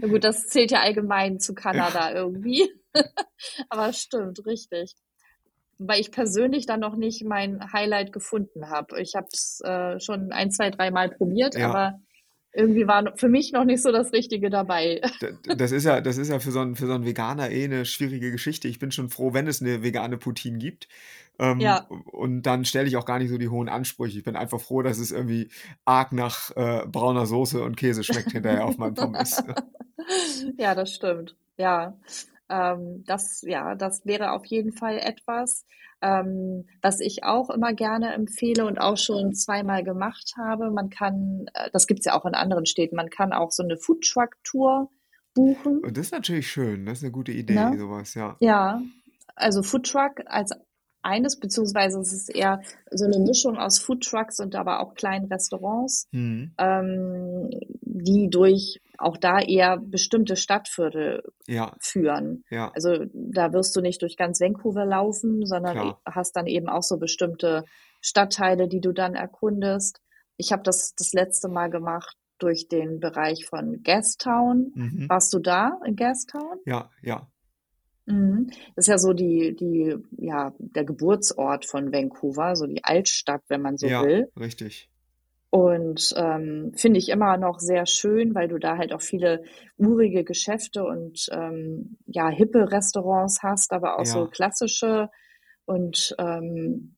gut, 0.00 0.24
das 0.24 0.46
zählt 0.48 0.70
ja 0.70 0.80
allgemein 0.80 1.38
zu 1.38 1.54
Kanada 1.54 2.12
irgendwie. 2.12 2.70
Aber 3.68 3.92
stimmt, 3.92 4.44
richtig. 4.46 4.94
Weil 5.78 6.00
ich 6.00 6.10
persönlich 6.12 6.66
dann 6.66 6.80
noch 6.80 6.96
nicht 6.96 7.24
mein 7.24 7.72
Highlight 7.72 8.12
gefunden 8.12 8.70
habe. 8.70 9.00
Ich 9.00 9.14
habe 9.14 9.26
es 9.32 9.60
äh, 9.64 9.98
schon 10.00 10.32
ein, 10.32 10.50
zwei, 10.50 10.70
dreimal 10.70 11.10
probiert, 11.10 11.56
ja. 11.56 11.68
aber 11.68 12.00
irgendwie 12.54 12.86
war 12.86 13.16
für 13.16 13.28
mich 13.28 13.52
noch 13.52 13.64
nicht 13.64 13.82
so 13.82 13.90
das 13.90 14.12
Richtige 14.12 14.48
dabei. 14.48 15.00
Das 15.56 15.72
ist 15.72 15.84
ja, 15.84 16.00
das 16.00 16.18
ist 16.18 16.28
ja 16.28 16.38
für 16.38 16.52
so 16.52 16.60
einen, 16.60 16.76
für 16.76 16.86
so 16.86 16.92
einen 16.92 17.04
Veganer 17.04 17.50
eh 17.50 17.64
eine 17.64 17.84
schwierige 17.84 18.30
Geschichte. 18.30 18.68
Ich 18.68 18.78
bin 18.78 18.92
schon 18.92 19.10
froh, 19.10 19.34
wenn 19.34 19.46
es 19.46 19.60
eine 19.60 19.82
vegane 19.82 20.16
Poutine 20.16 20.58
gibt. 20.58 20.88
Ähm, 21.38 21.58
Ja, 21.60 21.86
und 22.12 22.42
dann 22.42 22.64
stelle 22.64 22.86
ich 22.86 22.96
auch 22.96 23.06
gar 23.06 23.18
nicht 23.18 23.30
so 23.30 23.38
die 23.38 23.48
hohen 23.48 23.68
Ansprüche. 23.68 24.18
Ich 24.18 24.24
bin 24.24 24.36
einfach 24.36 24.60
froh, 24.60 24.82
dass 24.82 24.98
es 24.98 25.10
irgendwie 25.10 25.48
arg 25.84 26.12
nach 26.12 26.50
äh, 26.56 26.86
brauner 26.86 27.26
Soße 27.26 27.62
und 27.62 27.76
Käse 27.76 28.04
schmeckt 28.04 28.32
hinterher 28.32 28.64
auf 28.64 28.78
meinem 28.78 28.94
Pommes. 28.94 29.42
ja, 30.58 30.74
das 30.74 30.94
stimmt. 30.94 31.34
Ja, 31.56 31.96
ähm, 32.48 33.04
das, 33.06 33.42
ja, 33.42 33.74
das 33.74 34.04
wäre 34.04 34.32
auf 34.32 34.44
jeden 34.46 34.72
Fall 34.72 34.98
etwas, 34.98 35.64
ähm, 36.02 36.66
was 36.82 37.00
ich 37.00 37.24
auch 37.24 37.50
immer 37.50 37.72
gerne 37.72 38.12
empfehle 38.12 38.66
und 38.66 38.78
auch 38.78 38.96
schon 38.98 39.34
zweimal 39.34 39.82
gemacht 39.84 40.34
habe. 40.36 40.70
Man 40.70 40.90
kann, 40.90 41.46
äh, 41.54 41.70
das 41.72 41.86
gibt's 41.86 42.04
ja 42.06 42.14
auch 42.14 42.26
in 42.26 42.34
anderen 42.34 42.66
Städten, 42.66 42.96
man 42.96 43.10
kann 43.10 43.32
auch 43.32 43.50
so 43.50 43.62
eine 43.62 43.76
Foodtruck-Tour 43.76 44.90
buchen. 45.34 45.78
Und 45.78 45.96
das 45.96 46.06
ist 46.06 46.12
natürlich 46.12 46.48
schön. 46.50 46.86
Das 46.86 46.98
ist 46.98 47.04
eine 47.04 47.12
gute 47.12 47.32
Idee, 47.32 47.54
Ne? 47.54 47.76
sowas, 47.78 48.14
ja. 48.14 48.36
Ja, 48.40 48.82
also 49.34 49.62
Foodtruck 49.62 50.20
als 50.26 50.52
eines, 51.02 51.38
beziehungsweise 51.38 51.98
es 52.00 52.12
ist 52.12 52.34
eher 52.34 52.62
so 52.90 53.04
eine 53.04 53.18
Mischung 53.18 53.58
aus 53.58 53.78
Foodtrucks 53.78 54.40
und 54.40 54.54
aber 54.54 54.80
auch 54.80 54.94
kleinen 54.94 55.26
Restaurants, 55.26 56.08
Hm. 56.12 56.52
ähm, 56.58 57.50
die 57.82 58.30
durch 58.30 58.80
auch 58.98 59.16
da 59.16 59.40
eher 59.40 59.78
bestimmte 59.78 60.36
Stadtviertel 60.36 61.22
Ja, 61.46 61.74
führen. 61.80 62.44
ja, 62.50 62.70
Also 62.74 63.04
da 63.12 63.52
wirst 63.52 63.74
du 63.76 63.80
nicht 63.80 64.02
durch 64.02 64.16
ganz 64.16 64.40
Vancouver 64.40 64.84
laufen, 64.86 65.46
sondern 65.46 65.72
klar. 65.76 66.00
hast 66.06 66.36
dann 66.36 66.46
eben 66.46 66.68
auch 66.68 66.82
so 66.82 66.98
bestimmte 66.98 67.64
Stadtteile, 68.00 68.68
die 68.68 68.80
du 68.80 68.92
dann 68.92 69.14
erkundest. 69.14 70.00
Ich 70.36 70.52
habe 70.52 70.62
das 70.62 70.94
das 70.96 71.12
letzte 71.12 71.48
Mal 71.48 71.68
gemacht 71.70 72.16
durch 72.38 72.68
den 72.68 73.00
Bereich 73.00 73.46
von 73.46 73.82
Gastown. 73.82 74.72
Mhm. 74.74 75.08
Warst 75.08 75.32
du 75.32 75.38
da 75.38 75.78
in 75.86 75.96
Gastown? 75.96 76.58
Ja, 76.66 76.90
ja. 77.02 77.28
Mhm. 78.06 78.48
Das 78.76 78.84
ist 78.84 78.88
ja 78.88 78.98
so 78.98 79.12
die, 79.12 79.56
die, 79.56 79.96
ja, 80.18 80.52
der 80.58 80.84
Geburtsort 80.84 81.64
von 81.64 81.92
Vancouver, 81.92 82.54
so 82.56 82.66
die 82.66 82.84
Altstadt, 82.84 83.42
wenn 83.48 83.62
man 83.62 83.76
so 83.78 83.86
Ja, 83.86 84.02
will. 84.02 84.28
richtig. 84.38 84.90
Und 85.54 86.12
ähm, 86.16 86.72
finde 86.74 86.98
ich 86.98 87.08
immer 87.10 87.36
noch 87.36 87.60
sehr 87.60 87.86
schön, 87.86 88.34
weil 88.34 88.48
du 88.48 88.58
da 88.58 88.76
halt 88.76 88.92
auch 88.92 89.00
viele 89.00 89.44
urige 89.76 90.24
Geschäfte 90.24 90.82
und 90.84 91.28
ähm, 91.30 91.96
ja, 92.06 92.28
hippe 92.28 92.72
Restaurants 92.72 93.40
hast, 93.40 93.72
aber 93.72 94.00
auch 94.00 94.04
so 94.04 94.26
Ja. 94.26 94.26
klassische 94.26 95.10
und 95.64 96.16
ähm, 96.18 96.96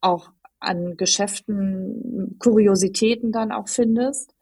auch 0.00 0.30
an 0.60 0.96
Geschäften 0.96 2.36
Kuriositäten 2.38 3.32
dann 3.32 3.52
auch 3.52 3.68
findest. 3.68 4.34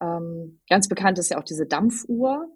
Ähm, 0.00 0.60
ganz 0.68 0.88
bekannt 0.88 1.18
ist 1.18 1.30
ja 1.30 1.38
auch 1.38 1.44
diese 1.44 1.66
Dampfuhr. 1.66 2.48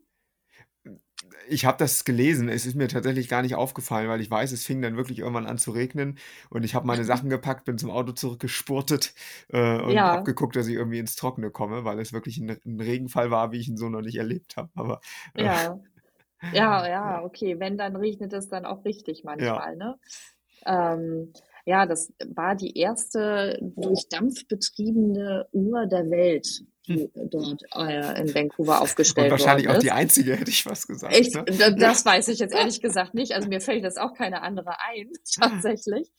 Ich 1.48 1.64
habe 1.64 1.78
das 1.78 2.04
gelesen. 2.04 2.48
Es 2.48 2.66
ist 2.66 2.74
mir 2.76 2.88
tatsächlich 2.88 3.28
gar 3.28 3.42
nicht 3.42 3.54
aufgefallen, 3.54 4.08
weil 4.08 4.20
ich 4.20 4.30
weiß, 4.30 4.52
es 4.52 4.64
fing 4.64 4.80
dann 4.82 4.96
wirklich 4.96 5.18
irgendwann 5.20 5.46
an 5.46 5.58
zu 5.58 5.70
regnen 5.72 6.18
und 6.50 6.64
ich 6.64 6.74
habe 6.74 6.86
meine 6.86 7.04
Sachen 7.04 7.30
gepackt, 7.30 7.64
bin 7.64 7.78
zum 7.78 7.90
Auto 7.90 8.12
zurückgespurtet, 8.12 9.14
äh, 9.48 9.80
und 9.80 10.00
Ja. 10.00 10.12
habe 10.12 10.24
geguckt, 10.24 10.56
dass 10.56 10.66
ich 10.66 10.74
irgendwie 10.74 10.98
ins 10.98 11.16
Trockene 11.16 11.50
komme, 11.50 11.84
weil 11.84 11.98
es 12.00 12.12
wirklich 12.12 12.38
ein 12.38 12.50
'n 12.64 12.80
Regenfall 12.80 13.30
war, 13.30 13.52
wie 13.52 13.58
ich 13.58 13.68
ihn 13.68 13.76
so 13.76 13.88
noch 13.88 14.02
nicht 14.02 14.16
erlebt 14.16 14.56
habe. 14.56 14.70
Aber, 14.74 15.00
äh, 15.34 15.48
Ja. 15.48 15.80
Ja, 16.52 16.88
ja, 16.88 17.24
okay. 17.24 17.60
Wenn, 17.60 17.78
dann 17.78 17.96
regnet 17.96 18.32
es 18.32 18.48
dann 18.48 18.66
auch 18.66 18.84
richtig 18.84 19.24
Ja. 19.38 19.62
manchmal, 19.62 19.76
ne? 19.76 19.98
Ähm, 20.66 21.32
ja, 21.66 21.86
das 21.86 22.12
war 22.34 22.56
die 22.56 22.76
erste 22.78 23.58
durch 23.62 24.08
Dampf 24.10 24.46
betriebene 24.48 25.48
Uhr 25.52 25.86
der 25.86 26.10
Welt, 26.10 26.48
die 26.88 27.10
dort, 27.14 27.62
äh, 27.76 28.20
in 28.20 28.34
Vancouver 28.34 28.76
Und 28.76 28.82
aufgestellt 28.82 29.30
wahrscheinlich 29.30 29.66
worden 29.66 29.76
auch 29.76 29.80
die 29.80 29.86
ist. 29.88 29.92
einzige, 29.92 30.36
hätte 30.36 30.50
ich 30.50 30.62
fast 30.64 30.88
gesagt, 30.88 31.16
Ich 31.16 31.32
ne? 31.34 31.44
da 31.44 31.70
das 31.70 32.04
weiß 32.04 32.28
ich 32.28 32.38
jetzt 32.40 32.54
ehrlich 32.54 32.80
gesagt 32.80 33.14
nicht. 33.14 33.32
Also, 33.32 33.48
mir 33.48 33.60
fällt 33.60 33.82
jetzt 33.84 34.00
auch 34.00 34.14
keine 34.14 34.42
andere 34.42 34.74
ein, 34.80 35.10
tatsächlich. 35.40 36.10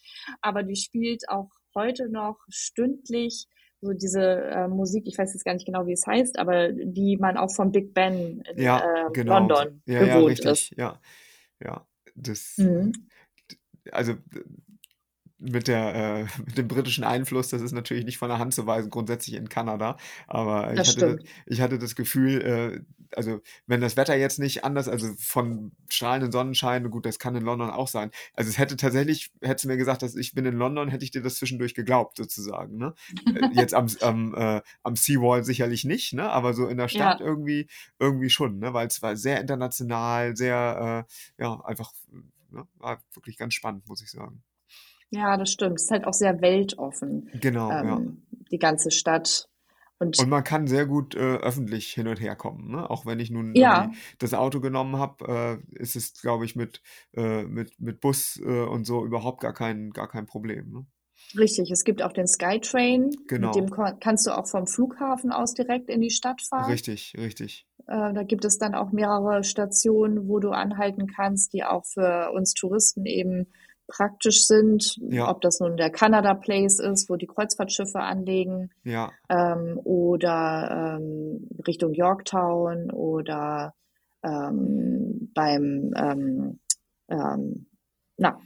Aber 0.41 0.63
die 0.63 0.75
spielt 0.75 1.27
auch 1.29 1.49
heute 1.75 2.09
noch 2.09 2.37
stündlich 2.49 3.47
so 3.81 3.91
diese, 3.91 4.21
äh, 4.21 4.67
Musik, 4.69 5.03
ich 5.07 5.17
weiß 5.17 5.33
jetzt 5.33 5.43
gar 5.43 5.53
nicht 5.53 5.65
genau, 5.65 5.85
wie 5.85 5.91
es 5.91 6.07
heißt, 6.07 6.39
aber 6.39 6.71
die 6.71 7.17
man 7.17 7.35
auch 7.35 7.53
vom 7.53 7.71
Big 7.73 7.93
Ben 7.93 8.41
in, 8.41 8.61
Ja, 8.61 8.81
ähm, 9.07 9.13
genau. 9.13 9.39
London 9.39 9.81
Ja, 9.85 10.05
ja, 10.05 10.15
gewohnt 10.15 10.39
ist. 10.39 10.45
richtig. 10.47 10.77
Ja. 10.77 11.01
Ja. 11.61 11.85
Das 12.15 12.53
Mhm. 12.57 12.93
also, 13.91 14.13
mit 15.43 15.67
der 15.67 15.95
äh, 15.95 16.23
mit 16.45 16.57
dem 16.57 16.67
britischen 16.67 17.03
Einfluss, 17.03 17.49
das 17.49 17.61
ist 17.61 17.71
natürlich 17.73 18.05
nicht 18.05 18.17
von 18.17 18.29
der 18.29 18.39
Hand 18.39 18.53
zu 18.53 18.65
weisen, 18.65 18.89
grundsätzlich 18.89 19.35
in 19.35 19.49
Kanada. 19.49 19.97
Aber 20.27 20.73
ich 20.73 20.77
Das 20.77 20.87
hatte 20.87 21.19
ich 21.45 21.61
hatte 21.61 21.79
das 21.79 21.95
Gefühl, 21.95 22.41
äh, 22.41 22.81
also, 23.15 23.41
wenn 23.67 23.81
das 23.81 23.95
Wetter 23.97 24.15
jetzt 24.15 24.39
nicht 24.39 24.63
anders 24.63 24.87
also, 24.87 25.13
von 25.19 25.73
strahlenden 25.89 26.31
Sonnenschein 26.31 26.89
gut, 26.89 27.05
das 27.05 27.19
kann 27.19 27.35
in 27.35 27.43
London 27.43 27.69
auch 27.69 27.87
sein. 27.87 28.11
Also, 28.33 28.49
es 28.49 28.57
hätte 28.57 28.75
tatsächlich 28.75 29.31
hättest 29.41 29.65
du 29.65 29.69
mir 29.69 29.77
gesagt, 29.77 30.01
dass 30.01 30.15
ich 30.15 30.33
bin 30.33 30.45
in 30.45 30.55
London, 30.55 30.89
hätte 30.89 31.05
ich 31.05 31.11
dir 31.11 31.21
das 31.21 31.35
zwischendurch 31.35 31.75
geglaubt 31.75 32.17
sozusagen, 32.17 32.77
ne? 32.77 32.93
Äh, 33.35 33.41
jetzt 33.53 33.73
am 33.73 33.87
am, 34.01 34.33
äh, 34.35 34.61
am 34.83 34.95
Seawall 34.95 35.43
sicherlich 35.43 35.83
nicht, 35.85 36.13
ne, 36.13 36.29
aber 36.29 36.53
so 36.53 36.67
in 36.67 36.77
der 36.77 36.87
Stadt 36.87 37.19
Ja. 37.19 37.25
irgendwie 37.25 37.67
irgendwie 37.99 38.29
schon, 38.29 38.59
ne, 38.59 38.73
weil 38.73 38.87
es 38.87 39.01
war 39.01 39.15
sehr 39.15 39.41
international, 39.41 40.35
sehr, 40.35 41.05
äh, 41.39 41.43
ja, 41.43 41.59
einfach, 41.65 41.91
ne, 42.51 42.67
war 42.77 43.01
wirklich 43.13 43.37
ganz 43.37 43.53
spannend, 43.53 43.87
muss 43.87 44.01
ich 44.01 44.09
sagen. 44.11 44.43
Ja, 45.13 45.37
das 45.37 45.51
stimmt. 45.51 45.75
Es 45.79 45.83
ist 45.85 45.91
halt 45.91 46.05
auch 46.07 46.13
sehr 46.13 46.41
weltoffen, 46.41 47.29
Genau, 47.39 47.69
ja. 47.83 47.95
ähm, 47.95 48.25
die 48.51 48.57
ganze 48.57 48.89
Stadt. 48.91 49.47
Und 49.99 50.17
Und 50.17 50.29
man 50.29 50.43
kann 50.43 50.67
sehr 50.67 50.85
gut, 50.85 51.15
äh, 51.15 51.37
öffentlich 51.37 51.87
hin 51.93 52.07
und 52.07 52.19
her 52.21 52.35
kommen, 52.35 52.69
ne? 52.71 52.89
Auch 52.89 53.05
wenn 53.05 53.19
ich 53.19 53.31
nun 53.31 53.55
Ja. 53.55 53.83
irgendwie 53.85 53.95
das 54.19 54.33
Auto 54.33 54.59
genommen 54.59 54.97
habe, 54.97 55.61
äh, 55.71 55.79
ist 55.81 55.95
es, 55.95 56.13
glaube 56.21 56.45
ich, 56.45 56.55
mit 56.55 56.81
äh, 57.13 57.43
mit 57.43 57.79
mit 57.79 57.99
Bus, 57.99 58.39
äh, 58.43 58.63
und 58.65 58.85
so 58.85 59.05
überhaupt 59.05 59.41
gar 59.41 59.53
kein 59.53 59.89
gar 59.91 60.07
kein 60.07 60.25
Problem, 60.27 60.71
ne? 60.71 60.85
Richtig, 61.37 61.71
es 61.71 61.83
gibt 61.83 62.03
auch 62.03 62.13
den 62.13 62.27
Skytrain, 62.27 63.09
mit 63.37 63.55
dem 63.55 63.65
Genau. 63.65 63.69
ko 63.69 63.85
kannst 63.99 64.27
du 64.27 64.31
auch 64.37 64.47
vom 64.47 64.67
Flughafen 64.67 65.31
aus 65.31 65.53
direkt 65.53 65.89
in 65.89 66.01
die 66.01 66.11
Stadt 66.11 66.41
fahren. 66.41 66.69
Richtig, 66.69 67.15
richtig. 67.17 67.65
Äh, 67.87 68.13
da 68.13 68.23
gibt 68.23 68.45
es 68.45 68.57
dann 68.59 68.75
auch 68.75 68.91
mehrere 68.91 69.43
Stationen, 69.43 70.27
wo 70.27 70.39
du 70.39 70.51
anhalten 70.51 71.07
kannst, 71.07 71.53
die 71.53 71.63
auch 71.63 71.85
für 71.85 72.31
uns 72.31 72.53
Touristen 72.53 73.05
eben 73.05 73.47
praktisch 73.87 74.45
sind. 74.45 74.97
Ja. 75.09 75.29
Ob 75.29 75.41
das 75.41 75.59
nun 75.59 75.77
der 75.77 75.89
Canada 75.89 76.33
Place 76.33 76.79
ist, 76.79 77.09
wo 77.09 77.15
die 77.15 77.27
Kreuzfahrtschiffe 77.27 77.99
anlegen, 77.99 78.71
Ja. 78.83 79.11
ähm, 79.29 79.79
oder 79.83 80.97
ähm, 80.99 81.47
Richtung 81.67 81.93
Yorktown 81.93 82.91
oder 82.91 83.73
ähm, 84.23 85.31
beim 85.33 85.93
ähm, 85.97 86.59
ähm, 87.09 87.67
na, 88.17 88.39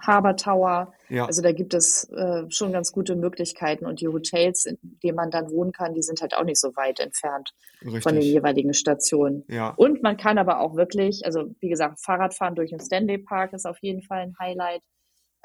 Harbour 0.00 0.36
Tower. 0.36 0.92
Ja. 1.08 1.26
Also 1.26 1.42
da 1.42 1.52
gibt 1.52 1.74
es 1.74 2.04
äh, 2.10 2.44
schon 2.50 2.72
ganz 2.72 2.92
gute 2.92 3.16
Möglichkeiten 3.16 3.86
und 3.86 4.00
die 4.00 4.08
Hotels, 4.08 4.66
in 4.66 4.78
denen 5.02 5.16
man 5.16 5.30
dann 5.30 5.50
wohnen 5.50 5.72
kann, 5.72 5.94
die 5.94 6.02
sind 6.02 6.20
halt 6.20 6.34
auch 6.34 6.44
nicht 6.44 6.60
so 6.60 6.76
weit 6.76 7.00
entfernt 7.00 7.54
von 7.80 7.90
den 7.90 7.94
Richtig. 8.16 8.32
jeweiligen 8.32 8.74
Stationen. 8.74 9.44
Ja. 9.48 9.70
Und 9.70 10.02
man 10.02 10.16
kann 10.16 10.38
aber 10.38 10.60
auch 10.60 10.76
wirklich, 10.76 11.24
also 11.24 11.54
wie 11.60 11.68
gesagt, 11.68 12.00
Fahrradfahren 12.00 12.54
durch 12.54 12.70
den 12.70 12.80
Stanley 12.80 13.18
Park 13.18 13.52
ist 13.52 13.66
auf 13.66 13.78
jeden 13.80 14.02
Fall 14.02 14.20
ein 14.20 14.36
Highlight. 14.38 14.82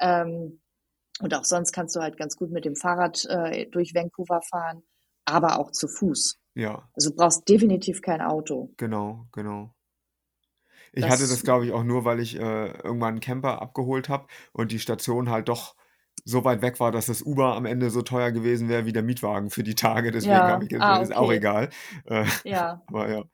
Ähm, 0.00 0.60
und 1.20 1.34
auch 1.34 1.44
sonst 1.44 1.72
kannst 1.72 1.94
du 1.94 2.00
halt 2.00 2.16
ganz 2.16 2.36
gut 2.36 2.50
mit 2.50 2.64
dem 2.64 2.74
Fahrrad 2.74 3.24
äh, 3.28 3.66
durch 3.66 3.94
Vancouver 3.94 4.42
fahren, 4.42 4.82
aber 5.24 5.58
auch 5.58 5.70
zu 5.70 5.88
Fuß. 5.88 6.38
Ja. 6.54 6.88
Also 6.94 7.10
du 7.10 7.16
brauchst 7.16 7.48
definitiv 7.48 8.02
kein 8.02 8.20
Auto. 8.20 8.72
Genau, 8.76 9.26
genau. 9.32 9.73
Ich 10.94 11.08
hatte 11.08 11.26
das, 11.28 11.44
glaube 11.44 11.66
ich, 11.66 11.72
auch 11.72 11.84
nur, 11.84 12.04
weil 12.04 12.20
ich, 12.20 12.36
äh, 12.38 12.68
irgendwann 12.82 13.16
'n 13.16 13.20
Camper 13.20 13.60
abgeholt 13.62 14.08
habe 14.08 14.26
und 14.52 14.72
die 14.72 14.78
Station 14.78 15.30
halt 15.30 15.48
doch 15.48 15.74
so 16.24 16.44
weit 16.44 16.62
weg 16.62 16.80
war, 16.80 16.92
dass 16.92 17.06
das 17.06 17.22
Uber 17.22 17.54
am 17.56 17.66
Ende 17.66 17.90
so 17.90 18.02
teuer 18.02 18.30
gewesen 18.32 18.68
wäre 18.68 18.86
wie 18.86 18.92
der 18.92 19.02
Mietwagen 19.02 19.50
für 19.50 19.62
die 19.64 19.74
Tage. 19.74 20.10
Deswegen 20.12 20.50
habe 20.50 20.62
Ja, 20.62 20.64
ich 20.64 20.70
gesagt: 20.70 20.88
ah, 20.88 21.00
„Ist 21.00 21.14
auch 21.14 21.30
okay. 21.30 21.32
egal.“ 21.32 21.70
Äh, 22.06 22.24
Ja, 22.44 22.82
aber 22.86 23.10
ja. 23.10 23.24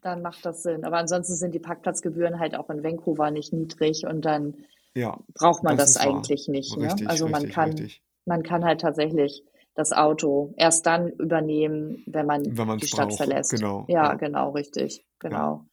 dann 0.00 0.22
macht 0.22 0.44
das 0.44 0.62
Sinn. 0.62 0.84
Aber 0.84 0.98
ansonsten 0.98 1.34
sind 1.34 1.54
die 1.54 1.60
Parkplatzgebühren 1.60 2.38
halt 2.38 2.54
auch 2.56 2.70
in 2.70 2.82
Vancouver 2.82 3.30
nicht 3.30 3.52
niedrig 3.52 4.04
und 4.06 4.24
dann 4.24 4.64
Ja, 4.94 5.18
braucht 5.34 5.62
man 5.64 5.76
das 5.76 5.86
das 5.86 5.96
ist 5.96 6.04
wahr. 6.04 6.30
eigentlich 6.30 6.48
nicht, 6.48 6.76
ne? 6.78 7.00
Richtig, 7.00 7.06
Also 7.06 7.28
man 7.28 7.48
richtig, 7.48 7.48
kann, 7.48 7.88
richtig. 7.88 8.02
man 8.26 8.42
kann 8.42 8.64
halt 8.64 8.80
tatsächlich 8.82 9.44
das 9.74 9.92
Auto 9.92 10.52
erst 10.56 10.86
dann 10.86 11.08
übernehmen, 11.10 12.02
wenn 12.06 12.26
man 12.26 12.58
Wenn 12.58 12.78
die 12.80 12.88
Stadt 12.88 13.12
braucht, 13.12 13.14
verlässt. 13.14 13.66
genau, 13.66 13.88
Ja, 13.88 14.14
ja. 14.14 14.16
genau, 14.16 14.50
richtig, 14.50 15.06
genau. 15.18 15.66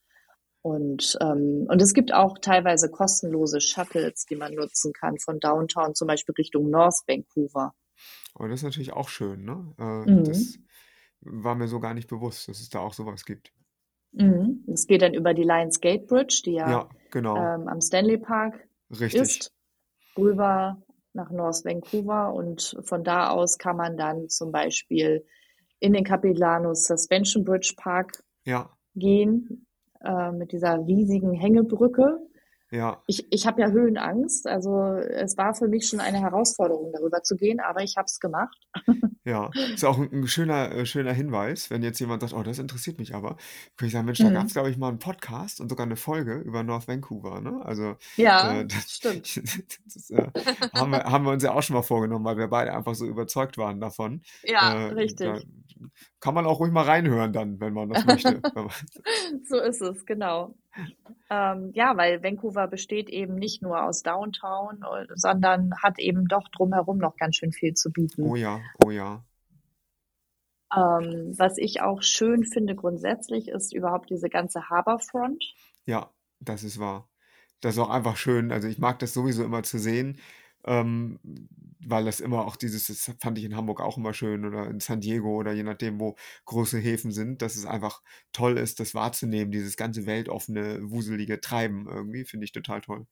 Und, 0.62 1.16
ähm, 1.22 1.66
und 1.68 1.80
es 1.82 1.94
gibt 1.94 2.12
auch 2.14 2.38
teilweise 2.38 2.90
kostenlose 2.90 3.60
Shuttles, 3.60 4.26
die 4.26 4.36
man 4.36 4.54
nutzen 4.54 4.92
kann 4.92 5.18
von 5.18 5.40
Downtown, 5.40 5.94
zum 5.94 6.08
Beispiel 6.08 6.34
Richtung 6.36 6.70
North 6.70 7.02
Vancouver. 7.06 7.74
Aber 8.34 8.48
das 8.48 8.60
ist 8.60 8.64
natürlich 8.64 8.92
auch 8.92 9.08
schön, 9.08 9.44
ne? 9.44 9.74
Äh, 9.78 10.06
Mhm. 10.06 10.24
das 10.24 10.58
war 11.20 11.54
mir 11.54 11.68
so 11.68 11.80
gar 11.80 11.94
nicht 11.94 12.08
bewusst, 12.08 12.48
dass 12.48 12.60
es 12.60 12.70
da 12.70 12.80
auch 12.80 12.94
so 12.94 13.06
was 13.06 13.24
gibt. 13.24 13.52
Mhm. 14.12 14.64
Es 14.72 14.86
geht 14.86 15.02
dann 15.02 15.14
über 15.14 15.34
die 15.34 15.44
Lions 15.44 15.80
Gate 15.80 16.06
Bridge, 16.06 16.42
die 16.44 16.52
ja 16.54 16.72
Ja, 16.72 16.88
genau. 17.10 17.36
ähm, 17.36 17.68
am 17.68 17.80
Stanley 17.80 18.18
Park 18.18 18.68
Richtig. 18.90 19.12
ist, 19.12 19.52
rüber 20.18 20.82
nach 21.14 21.30
North 21.30 21.64
Vancouver 21.64 22.32
und 22.34 22.76
von 22.84 23.04
da 23.04 23.30
aus 23.30 23.58
kann 23.58 23.76
man 23.76 23.96
dann 23.96 24.28
zum 24.28 24.52
Beispiel 24.52 25.26
in 25.80 25.92
den 25.94 26.04
Capilano 26.04 26.74
Suspension 26.74 27.44
Bridge 27.44 27.74
Park 27.76 28.24
Ja, 28.44 28.70
gehen 28.96 29.66
äh, 30.04 30.32
mit 30.32 30.52
dieser 30.52 30.86
riesigen 30.86 31.32
Hängebrücke. 31.34 32.18
ja. 32.70 33.04
Ich, 33.06 33.32
ich 33.32 33.46
habe 33.46 33.60
ja 33.62 33.70
Höhenangst, 33.70 34.46
also 34.46 34.94
es 34.94 35.36
war 35.38 35.54
für 35.54 35.68
mich 35.68 35.88
schon 35.88 36.00
eine 36.00 36.20
Herausforderung, 36.20 36.92
darüber 36.92 37.22
zu 37.22 37.36
gehen, 37.36 37.60
aber 37.60 37.82
ich 37.82 37.96
habe 37.96 38.06
es 38.06 38.20
gemacht. 38.20 38.56
Ja, 39.26 39.54
ist 39.74 39.84
auch 39.84 39.98
'n 39.98 40.08
'n 40.12 40.26
schöner 40.28 40.70
äh, 40.72 40.86
schöner 40.86 41.12
Hinweis, 41.12 41.68
wenn 41.68 41.82
jetzt 41.82 41.98
jemand 42.00 42.22
sagt: 42.22 42.32
„Oh, 42.32 42.42
das 42.42 42.58
interessiert 42.58 42.98
mich 42.98 43.14
aber.“ 43.14 43.36
Könnte 43.76 43.86
ich 43.88 43.92
sagen: 43.92 44.06
„Mensch, 44.06 44.20
da 44.20 44.30
Mhm. 44.30 44.54
glaube 44.54 44.70
ich, 44.70 44.78
mal 44.78 44.88
'n 44.90 44.98
Podcast 44.98 45.60
und 45.60 45.68
sogar 45.68 45.84
'ne 45.84 45.96
Folge 45.96 46.36
über 46.38 46.62
North 46.62 46.88
Vancouver“, 46.88 47.42
ne? 47.42 47.60
Also, 47.62 47.96
Ja, 48.16 48.36
äh, 48.38 48.64
das 48.66 48.90
stimmt. 48.92 49.36
das, 49.84 50.08
äh, 50.10 50.30
haben 50.72 50.92
wir 50.92 51.04
haben 51.04 51.24
wir 51.26 51.32
uns 51.32 51.42
ja 51.42 51.52
auch 51.52 51.62
schon 51.62 51.74
mal 51.76 51.82
vorgenommen, 51.82 52.24
weil 52.24 52.38
wir 52.38 52.48
beide 52.48 52.72
einfach 52.72 52.94
so 52.94 53.04
überzeugt 53.06 53.58
waren 53.58 53.78
davon. 53.78 54.22
Ja, 54.42 54.82
Äh, 54.88 54.94
richtig. 54.94 55.20
da 55.20 55.40
kann 56.20 56.34
man 56.34 56.46
auch 56.46 56.60
ruhig 56.60 56.72
mal 56.72 56.84
reinhören 56.84 57.32
dann, 57.32 57.60
wenn 57.60 57.72
man 57.72 57.88
das 57.88 58.04
möchte. 58.04 58.40
So 59.44 59.58
ist 59.58 59.80
es, 59.80 60.06
genau. 60.06 60.54
Ähm, 61.30 61.70
ja, 61.74 61.96
weil 61.96 62.22
Vancouver 62.22 62.68
besteht 62.68 63.08
eben 63.08 63.34
nicht 63.34 63.62
nur 63.62 63.82
aus 63.82 64.02
Downtown, 64.02 64.82
äh, 64.82 65.06
sondern 65.14 65.74
hat 65.82 65.98
eben 65.98 66.26
doch 66.26 66.48
drumherum 66.48 66.98
noch 66.98 67.16
ganz 67.16 67.36
schön 67.36 67.52
viel 67.52 67.74
zu 67.74 67.88
Oh 67.88 67.92
bieten. 67.92 68.36
ja, 68.36 68.60
oh 68.84 68.90
ja. 68.90 69.24
Ähm, 70.74 71.34
was 71.36 71.58
ich 71.58 71.82
auch 71.82 72.02
schön 72.02 72.44
finde 72.44 72.76
grundsätzlich, 72.76 73.48
ist 73.48 73.74
überhaupt 73.74 74.10
diese 74.10 74.28
ganze 74.28 74.68
Harbourfront. 74.68 75.44
Ja, 75.84 76.10
das 76.38 76.62
ist 76.62 76.78
wahr. 76.78 77.08
Das 77.60 77.74
ist 77.74 77.80
auch 77.80 77.90
einfach 77.90 78.16
schön. 78.16 78.52
Also, 78.52 78.68
ich 78.68 78.78
mag 78.78 78.98
das 79.00 79.12
sowieso 79.12 79.44
immer 79.44 79.62
zu 79.62 79.78
sehen, 79.78 80.18
ähm, 80.64 81.18
weil 81.86 82.04
das 82.04 82.20
immer 82.20 82.44
auch 82.46 82.56
dieses 82.56 82.86
das 82.88 83.14
fand 83.20 83.38
ich 83.38 83.44
in 83.44 83.56
Hamburg 83.56 83.80
auch 83.80 83.96
immer 83.96 84.12
schön 84.14 84.44
oder 84.44 84.66
in 84.68 84.80
San 84.80 85.00
Diego 85.00 85.36
oder 85.36 85.52
je 85.52 85.62
nachdem, 85.62 86.00
wo 86.00 86.16
große 86.46 86.78
Häfen 86.78 87.10
sind, 87.12 87.42
dass 87.42 87.56
es 87.56 87.66
einfach 87.66 88.02
toll 88.32 88.58
ist, 88.58 88.80
das 88.80 88.94
wahrzunehmen, 88.94 89.50
dieses 89.52 89.76
ganze 89.76 90.06
weltoffene, 90.06 90.78
wuselige 90.90 91.40
Treiben 91.40 91.86
irgendwie, 91.88 92.24
finde 92.24 92.44
ich 92.44 92.52
total 92.52 92.80
toll. 92.82 93.06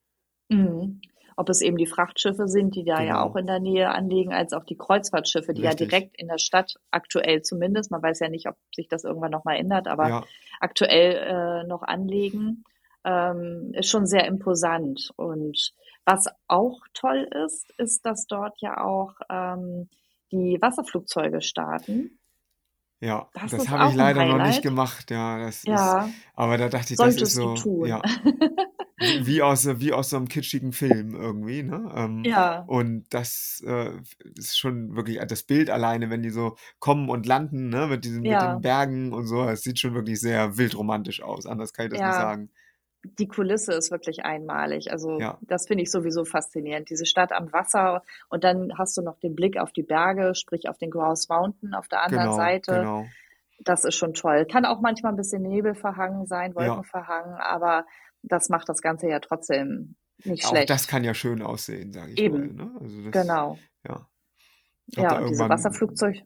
Mhm. 0.50 1.00
Ob 1.37 1.49
es 1.50 1.61
eben 1.61 1.76
die 1.76 1.87
Frachtschiffe 1.87 2.49
sind, 2.49 2.75
die 2.75 2.85
da 2.85 3.00
ja 3.02 3.21
auch 3.23 3.35
Genau. 3.35 3.37
in 3.37 3.47
der 3.47 3.61
Nähe 3.61 3.90
anlegen, 3.90 4.33
als 4.33 4.52
auch 4.52 4.64
die 4.64 4.76
Kreuzfahrtschiffe, 4.76 5.55
die 5.55 5.62
ja 5.62 5.71
Richtig. 5.71 5.88
direkt 5.90 6.19
in 6.21 6.26
der 6.28 6.38
Stadt 6.38 6.75
aktuell 6.90 7.43
zumindest, 7.43 7.90
man 7.93 8.02
weiß 8.02 8.19
ja 8.21 8.28
nicht, 8.28 8.49
ob 8.49 8.57
sich 8.75 8.88
das 8.88 9.05
irgendwann 9.05 9.31
noch 9.31 9.45
mal 9.45 9.55
ändert, 9.57 9.87
aber 9.87 10.09
Ja. 10.09 10.25
aktuell 10.59 11.62
äh, 11.62 11.67
noch 11.69 11.83
anlegen, 11.83 12.64
ähm, 13.05 13.71
ist 13.75 13.88
schon 13.88 14.07
sehr 14.07 14.26
imposant. 14.26 15.12
Und 15.17 15.73
was 16.09 16.27
auch 16.47 16.81
toll 16.95 17.29
ist, 17.45 17.71
ist, 17.79 18.07
dass 18.07 18.27
dort 18.27 18.61
ja 18.62 18.83
auch 18.83 19.12
ähm, 19.29 19.91
die 20.33 20.57
Wasserflugzeuge 20.61 21.43
starten. 21.43 22.19
Ja, 23.00 23.29
Das 23.35 23.50
das 23.53 23.62
ist 23.65 23.69
habe 23.69 23.91
ich 23.91 23.95
leider 23.95 24.25
noch 24.25 24.38
nicht 24.45 24.62
gemacht. 24.62 25.11
Ja, 25.11 25.38
das 25.38 25.57
ist, 25.59 25.67
Ja, 25.67 26.09
aber 26.35 26.57
da 26.57 26.69
dachte 26.69 26.95
ich, 26.95 26.99
das 26.99 27.21
ist 27.21 27.35
solltest 27.35 27.35
so, 27.35 27.55
tun. 27.55 27.87
ja, 27.87 28.03
wie 29.23 29.43
aus, 29.43 29.67
wie 29.81 29.93
aus 29.93 30.11
so 30.11 30.17
einem 30.17 30.29
kitschigen 30.29 30.73
Film 30.73 31.15
irgendwie, 31.15 31.62
ne? 31.62 31.93
Ähm, 31.95 32.25
Ja, 32.25 32.61
und 32.67 33.05
das 33.11 33.62
äh, 33.67 33.93
ist 34.35 34.59
schon 34.59 34.97
wirklich 34.97 35.21
das 35.29 35.43
Bild 35.45 35.71
alleine, 35.71 36.11
wenn 36.11 36.23
die 36.23 36.31
so 36.31 36.57
kommen 36.81 37.09
und 37.11 37.27
landen, 37.27 37.69
ne, 37.69 37.87
mit 37.87 38.05
diesen, 38.05 38.23
mit 38.23 38.41
den 38.41 38.57
ja, 38.57 38.59
Bergen 38.59 39.12
und 39.12 39.27
so, 39.27 39.45
es 39.45 39.61
sieht 39.62 39.79
schon 39.79 39.95
wirklich 39.95 40.19
sehr 40.21 40.57
wildromantisch 40.57 41.23
aus. 41.23 41.47
Anders 41.47 41.73
kann 41.75 41.87
ich 41.87 41.93
das 41.93 42.03
nicht 42.03 42.15
ja. 42.15 42.21
sagen. 42.21 42.50
Die 43.19 43.29
Kulisse 43.29 43.73
ist 43.75 43.91
wirklich 43.91 44.25
einmalig. 44.25 44.91
Also 44.91 45.19
Ja, 45.19 45.38
das 45.43 45.67
finde 45.67 45.83
ich 45.83 45.91
sowieso 45.91 46.25
faszinierend. 46.25 46.91
Diese 46.91 47.07
Stadt 47.07 47.33
am 47.33 47.53
Wasser 47.53 48.03
und 48.29 48.45
dann 48.45 48.77
hast 48.77 48.97
du 48.97 49.03
noch 49.03 49.19
den 49.19 49.35
Blick 49.35 49.57
auf 49.59 49.73
die 49.73 49.83
Berge, 49.83 50.35
sprich 50.35 50.69
auf 50.69 50.79
den 50.79 50.91
Grouse 50.91 51.29
Mountain 51.29 51.75
auf 51.75 51.88
der 51.88 52.03
anderen 52.03 52.25
genau, 52.25 52.37
Seite. 52.37 52.73
genau. 52.73 53.07
Das 53.61 53.85
ist 53.85 53.97
schon 53.97 54.15
toll. 54.15 54.47
Kann 54.47 54.65
auch 54.65 54.81
manchmal 54.81 55.12
ein 55.12 55.17
bisschen 55.17 55.43
nebelverhangen 55.43 56.27
sein, 56.27 56.53
Ja, 56.53 56.69
wolkenverhangen, 56.69 57.35
aber 57.35 57.87
das 58.23 58.49
macht 58.49 58.69
das 58.69 58.83
Ganze 58.83 59.09
ja 59.09 59.21
trotzdem 59.21 59.97
nicht 60.25 60.45
auch 60.47 60.53
das 60.53 60.65
schlecht. 60.67 60.88
kann 60.88 61.05
ja 61.05 61.15
schön 61.15 61.43
aussehen, 61.43 61.93
sage 61.93 62.12
ich 62.12 62.19
mal, 62.19 62.25
Eben, 62.25 62.55
ne? 62.57 62.71
Also 62.81 63.03
das, 63.03 63.12
genau. 63.12 63.59
ja. 63.87 64.09
Ja, 64.97 65.19
und 65.19 65.31
diese 65.31 65.49
Wasserflugzeug. 65.49 66.23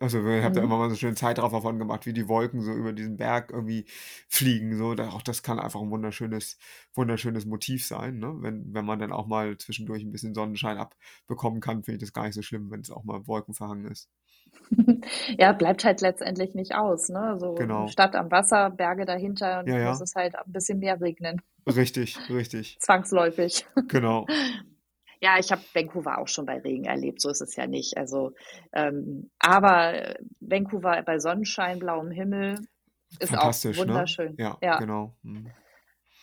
Also 0.00 0.18
ihr 0.26 0.42
habt 0.44 0.56
da 0.56 0.62
immer 0.62 0.76
Mhm. 0.76 0.78
mal 0.78 0.90
so 0.90 0.96
schön 0.96 1.16
Zeitraffer 1.16 1.56
davon 1.58 1.78
gemacht, 1.78 2.06
wie 2.06 2.12
die 2.12 2.28
Wolken 2.28 2.62
so 2.62 2.72
über 2.74 2.92
diesen 2.92 3.16
Berg 3.16 3.50
irgendwie 3.52 3.84
fliegen, 4.28 4.76
so. 4.76 4.94
Da, 4.94 5.10
auch 5.10 5.22
das 5.22 5.42
kann 5.42 5.58
einfach 5.60 5.80
ein 5.80 5.90
wunderschönes, 5.90 6.58
wunderschönes 6.94 7.46
Motiv 7.46 7.86
sein, 7.86 8.18
ne? 8.18 8.34
Wenn, 8.40 8.72
wenn 8.74 8.84
man 8.86 8.98
dann 8.98 9.12
auch 9.12 9.26
mal 9.26 9.56
zwischendurch 9.58 10.02
ein 10.02 10.12
bisschen 10.12 10.34
Sonnenschein 10.34 10.78
abbekommen 10.78 11.60
kann, 11.60 11.84
finde 11.84 11.96
ich 11.98 12.00
das 12.02 12.12
gar 12.12 12.24
nicht 12.24 12.34
so 12.34 12.42
schlimm, 12.42 12.70
wenn 12.70 12.80
es 12.80 12.90
auch 12.90 13.04
mal 13.04 13.26
wolkenverhangen 13.26 13.86
ist. 13.86 14.08
Ja, 15.38 15.52
bleibt 15.52 15.84
halt 15.84 16.00
letztendlich 16.00 16.54
nicht 16.54 16.74
aus, 16.74 17.08
ne? 17.08 17.36
So 17.38 17.56
Genau. 17.56 17.86
Stadt 17.86 18.16
am 18.16 18.30
Wasser, 18.30 18.70
Berge 18.70 19.04
dahinter 19.04 19.60
Ja, 19.64 19.76
und 19.76 19.82
muss 19.82 20.00
ja. 20.00 20.00
es 20.00 20.14
halt 20.14 20.36
ein 20.36 20.52
bisschen 20.52 20.78
mehr 20.78 21.00
regnen. 21.00 21.40
Richtig, 21.66 22.28
richtig. 22.28 22.80
Zwangsläufig. 22.80 23.66
Genau. 23.88 24.26
Ja, 25.20 25.38
ich 25.38 25.52
habe 25.52 25.62
Vancouver 25.74 26.18
auch 26.18 26.28
schon 26.28 26.46
bei 26.46 26.58
Regen 26.58 26.84
erlebt, 26.86 27.20
so 27.20 27.28
ist 27.28 27.42
es 27.42 27.54
ja 27.56 27.66
nicht. 27.66 27.96
Also, 27.98 28.32
ähm, 28.72 29.30
aber 29.38 30.16
Vancouver 30.40 31.02
bei 31.02 31.18
Sonnenschein, 31.18 31.78
blauem 31.78 32.10
Himmel 32.10 32.58
ist 33.18 33.36
auch 33.36 33.52
ne? 33.64 33.76
wunderschön. 33.76 34.34
Ja, 34.38 34.56
Ja, 34.62 34.78
genau. 34.78 35.14
Mhm. 35.22 35.50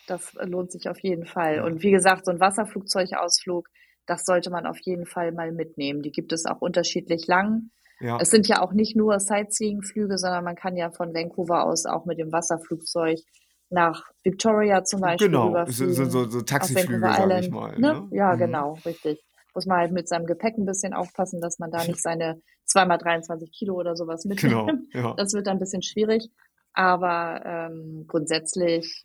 das 0.08 0.34
lohnt 0.42 0.72
sich 0.72 0.89
auf 0.89 1.00
jeden 1.00 1.25
Fall. 1.25 1.58
Ja. 1.58 1.63
Und 1.66 1.84
wie 1.84 1.92
gesagt, 1.92 2.25
so 2.25 2.32
ein 2.32 2.39
Wasserflugzeugausflug, 2.39 3.68
das 4.06 4.24
sollte 4.24 4.50
man 4.50 4.66
auf 4.66 4.80
jeden 4.80 5.06
Fall 5.06 5.32
mal 5.32 5.51
mitnehmen. 5.51 6.01
Die 6.01 6.12
gibt 6.12 6.32
es 6.32 6.46
auch 6.46 6.62
unterschiedlich 6.62 7.27
lang. 7.27 7.72
Ja, 8.00 8.18
Es 8.20 8.30
sind 8.30 8.48
ja 8.48 8.62
auch 8.62 8.74
nicht 8.74 8.96
nur 8.96 9.20
Sightseeing-Flüge, 9.20 10.18
sondern 10.18 10.44
man 10.44 10.56
kann 10.56 10.77
ja 10.77 10.92
von 10.92 11.13
Vancouver 11.13 11.66
aus 11.66 11.86
auch 11.86 12.06
mit 12.06 12.20
dem 12.20 12.32
Wasserflugzeug 12.32 13.20
nach 13.69 14.03
Victoria 14.24 14.83
zum 14.83 15.01
Beispiel 15.01 15.27
genau. 15.27 15.65
So, 15.67 15.89
so, 15.91 16.27
so, 16.29 16.41
Taxiflüge, 16.41 17.00
sage 17.00 17.39
ich 17.39 17.50
mal, 17.51 17.77
Ne? 17.79 17.93
ne? 17.93 18.07
Ja, 18.12 18.33
Mhm. 18.33 18.39
genau, 18.39 18.74
richtig. 18.86 19.24
Muss 19.53 19.65
man 19.65 19.77
halt 19.79 19.91
mit 19.91 20.07
seinem 20.07 20.25
Gepäck 20.25 20.57
ein 20.57 20.65
bisschen 20.65 20.93
aufpassen, 20.93 21.41
dass 21.41 21.59
man 21.59 21.71
da 21.71 21.83
nicht 21.83 22.01
seine 22.01 22.41
zweimal 22.65 22.97
23 22.97 23.51
Kilo 23.51 23.75
oder 23.75 23.95
sowas 23.95 24.24
Genau, 24.24 24.65
mitnimmt. 24.65 24.88
ja. 24.93 25.13
Das 25.17 25.33
wird 25.33 25.47
dann 25.47 25.57
ein 25.57 25.59
bisschen 25.59 25.81
schwierig. 25.81 26.29
Aber 26.74 27.41
ähm, 27.45 28.05
grundsätzlich 28.07 29.03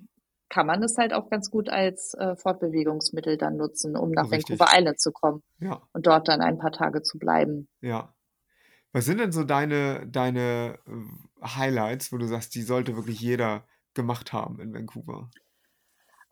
kann 0.50 0.66
man 0.66 0.82
es 0.82 0.98
halt 0.98 1.14
auch 1.14 1.30
ganz 1.30 1.50
gut 1.50 1.70
als 1.70 2.12
äh, 2.18 2.36
Fortbewegungsmittel 2.36 3.38
dann 3.38 3.56
nutzen, 3.56 3.96
um 3.96 4.10
nach 4.10 4.30
Richtig. 4.30 4.60
Vancouver 4.60 4.78
Island 4.78 5.00
zu 5.00 5.10
kommen 5.10 5.42
Ja, 5.60 5.80
und 5.94 6.06
dort 6.06 6.28
dann 6.28 6.42
ein 6.42 6.58
paar 6.58 6.72
Tage 6.72 7.02
zu 7.02 7.18
bleiben. 7.18 7.68
ja. 7.80 8.14
Was 8.94 9.06
sind 9.06 9.20
denn 9.20 9.32
so 9.32 9.42
deine, 9.42 10.06
deine 10.06 10.78
äh, 10.86 11.46
Highlights, 11.46 12.12
wo 12.12 12.18
du 12.18 12.26
sagst, 12.26 12.54
die 12.54 12.60
sollte 12.60 12.94
wirklich 12.94 13.22
jeder 13.22 13.64
gemacht 13.94 14.32
haben 14.32 14.60
in 14.60 14.72
Vancouver? 14.74 15.30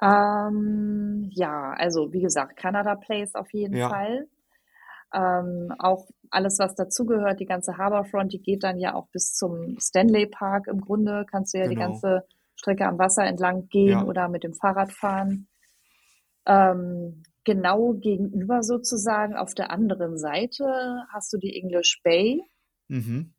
Ähm, 0.02 1.28
ja, 1.32 1.72
also 1.74 2.12
wie 2.12 2.20
gesagt, 2.22 2.56
Canada 2.56 2.94
Place 2.96 3.34
auf 3.34 3.52
jeden 3.52 3.76
Ja, 3.76 3.88
Fall. 3.88 4.28
Ähm, 5.14 5.74
auch 5.78 6.08
alles, 6.30 6.58
was 6.58 6.74
dazugehört, 6.76 7.40
die 7.40 7.46
ganze 7.46 7.78
Harbourfront, 7.78 8.32
die 8.32 8.42
geht 8.42 8.64
dann 8.64 8.78
ja 8.78 8.94
auch 8.94 9.08
bis 9.12 9.34
zum 9.34 9.78
Stanley 9.80 10.26
Park. 10.26 10.68
Im 10.68 10.80
Grunde 10.80 11.26
kannst 11.30 11.54
du 11.54 11.58
ja 11.58 11.68
die 11.68 11.74
genau. 11.74 11.86
ganze 11.86 12.24
Strecke 12.56 12.86
am 12.86 12.98
Wasser 12.98 13.24
entlang 13.24 13.68
gehen 13.68 13.90
Ja, 13.90 14.04
oder 14.04 14.28
mit 14.28 14.44
dem 14.44 14.54
Fahrrad 14.54 14.92
fahren. 14.92 15.48
Ähm, 16.46 17.22
genau 17.44 17.94
gegenüber 17.94 18.62
sozusagen 18.62 19.36
auf 19.36 19.54
der 19.54 19.70
anderen 19.70 20.18
Seite 20.18 21.04
hast 21.12 21.32
du 21.32 21.38
die 21.38 21.56
English 21.56 22.00
Bay. 22.04 22.42
mhm. 22.88 23.32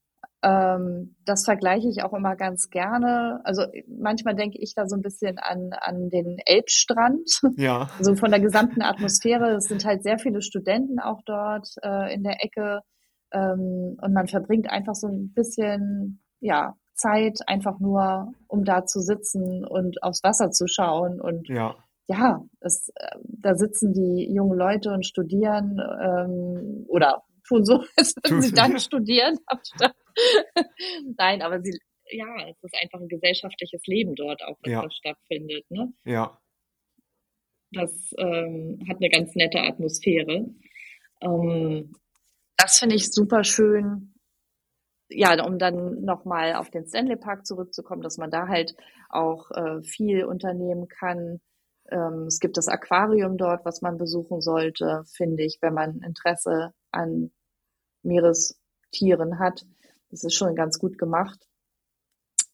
Ähm, 0.44 1.16
das 1.26 1.46
vergleiche 1.46 1.88
ich 1.88 2.04
auch 2.04 2.14
immer 2.14 2.36
ganz 2.36 2.70
gerne. 2.70 3.42
Also 3.44 3.64
manchmal 3.88 4.36
denke 4.36 4.58
ich 4.60 4.74
da 4.74 4.88
so 4.88 4.96
ein 4.96 5.02
bisschen 5.02 5.38
an, 5.38 5.72
an 5.80 6.10
den 6.10 6.38
Elbstrand. 6.46 7.30
Ja, 7.58 7.90
Also 8.00 8.16
von 8.16 8.32
der 8.32 8.40
gesamten 8.40 8.82
Atmosphäre. 8.82 9.52
Es 9.56 9.66
sind 9.66 9.86
halt 9.86 10.02
sehr 10.04 10.18
viele 10.18 10.42
Studenten 10.42 11.00
auch 11.00 11.22
dort 11.26 11.68
äh, 11.84 12.14
in 12.14 12.24
der 12.24 12.44
Ecke. 12.44 12.82
Ähm, 13.32 13.98
und 14.02 14.14
man 14.14 14.28
verbringt 14.28 14.70
einfach 14.70 14.96
so 14.96 15.08
ein 15.08 15.32
bisschen, 15.34 16.22
ja, 16.40 16.76
Zeit 16.96 17.40
einfach 17.48 17.80
nur, 17.80 18.32
um 18.48 18.64
da 18.64 18.86
zu 18.86 19.00
sitzen 19.00 19.66
und 19.66 20.04
aufs 20.04 20.24
Wasser 20.24 20.52
zu 20.52 20.68
schauen. 20.68 21.22
Und 21.22 21.48
ja, 21.50 21.76
ja, 22.08 22.42
es, 22.60 22.90
äh, 22.96 23.16
da 23.24 23.56
sitzen 23.56 23.94
die 23.94 24.32
jungen 24.32 24.58
Leute 24.58 24.92
und 24.92 25.06
studieren 25.06 25.80
ähm, 26.02 26.86
oder 26.88 27.24
tun 27.48 27.64
so, 27.64 27.84
als 27.98 28.16
würden 28.24 28.42
sie 28.42 28.54
dann 28.54 28.80
studieren. 28.80 29.38
anstatt- 29.46 29.94
Nein, 31.18 31.42
aber 31.42 31.62
sie, 31.62 31.78
ja, 32.10 32.50
es 32.50 32.58
ist 32.62 32.76
einfach 32.82 33.00
ein 33.00 33.08
gesellschaftliches 33.08 33.86
Leben 33.88 34.16
dort 34.16 34.44
auch, 34.44 34.58
was 34.62 34.72
ja, 34.72 34.90
stattfindet. 34.90 35.66
Ne? 35.70 35.94
ja, 36.06 36.40
Das 37.72 38.14
ähm, 38.18 38.80
hat 38.90 38.98
eine 38.98 39.10
ganz 39.10 39.36
nette 39.36 39.60
Atmosphäre. 39.60 40.46
Ähm, 41.22 41.94
das 42.58 42.80
finde 42.80 42.96
ich 42.96 43.12
super 43.12 43.44
schön. 43.44 44.14
Ja, 45.10 45.44
um 45.46 45.60
dann 45.60 46.02
nochmal 46.06 46.54
auf 46.56 46.70
den 46.70 46.86
Stanley 46.86 47.18
Park 47.18 47.46
zurückzukommen, 47.46 48.02
dass 48.02 48.18
man 48.18 48.32
da 48.32 48.48
halt 48.48 48.76
auch 49.10 49.52
äh, 49.52 49.82
viel 49.82 50.24
unternehmen 50.24 50.88
kann. 50.88 51.42
Ähm, 51.90 52.28
es 52.28 52.40
gibt 52.40 52.58
das 52.58 52.70
Aquarium 52.70 53.38
dort, 53.38 53.66
was 53.66 53.82
man 53.82 53.98
besuchen 53.98 54.42
sollte, 54.42 55.04
finde 55.14 55.44
ich, 55.44 55.58
wenn 55.62 55.74
man 55.74 56.02
Interesse 56.02 56.74
an 56.92 57.32
Meerestieren 58.04 59.40
hat. 59.40 59.66
Das 60.12 60.24
ist 60.24 60.36
schon 60.36 60.56
ganz 60.56 60.78
gut 60.78 60.98
gemacht. 60.98 61.48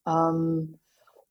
Ähm, 0.08 0.80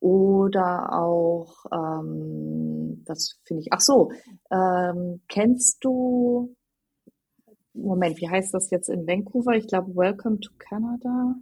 oder 0.00 0.92
auch, 0.92 1.64
ähm, 1.72 3.02
das 3.06 3.38
finde 3.44 3.62
ich, 3.62 3.72
ach 3.72 3.80
so, 3.80 4.10
ähm, 4.50 5.22
kennst 5.28 5.82
du, 5.84 6.54
Moment, 7.72 8.20
wie 8.20 8.28
heißt 8.28 8.52
das 8.52 8.70
jetzt 8.70 8.88
in 8.88 9.06
Vancouver? 9.06 9.52
Ich 9.52 9.66
glaube, 9.66 9.94
Welcome 9.94 10.40
to 10.40 10.50
Canada. 10.58 11.36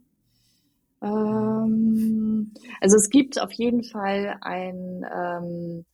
Ähm, 1.02 2.52
also 2.80 2.96
es 2.96 3.10
gibt 3.10 3.40
auf 3.40 3.52
jeden 3.52 3.82
Fall 3.82 4.36
ein, 4.40 5.04
ähm, 5.12 5.84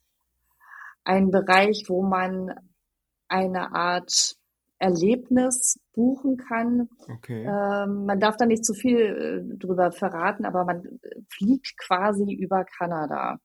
einen 1.04 1.30
Bereich, 1.30 1.84
wo 1.88 2.02
man 2.02 2.54
eine 3.28 3.72
Art 3.74 4.36
Erlebnis 4.80 5.78
buchen 5.92 6.36
kann. 6.36 6.88
okay. 7.08 7.44
Ähm, 7.44 8.06
man 8.06 8.18
darf 8.18 8.36
da 8.36 8.46
nicht 8.46 8.64
zu 8.64 8.74
viel 8.74 8.98
äh, 8.98 9.58
drüber 9.58 9.92
verraten, 9.92 10.44
aber 10.44 10.64
man 10.64 10.82
fliegt 11.28 11.76
quasi 11.78 12.32
über 12.32 12.64
Kanada. 12.64 13.38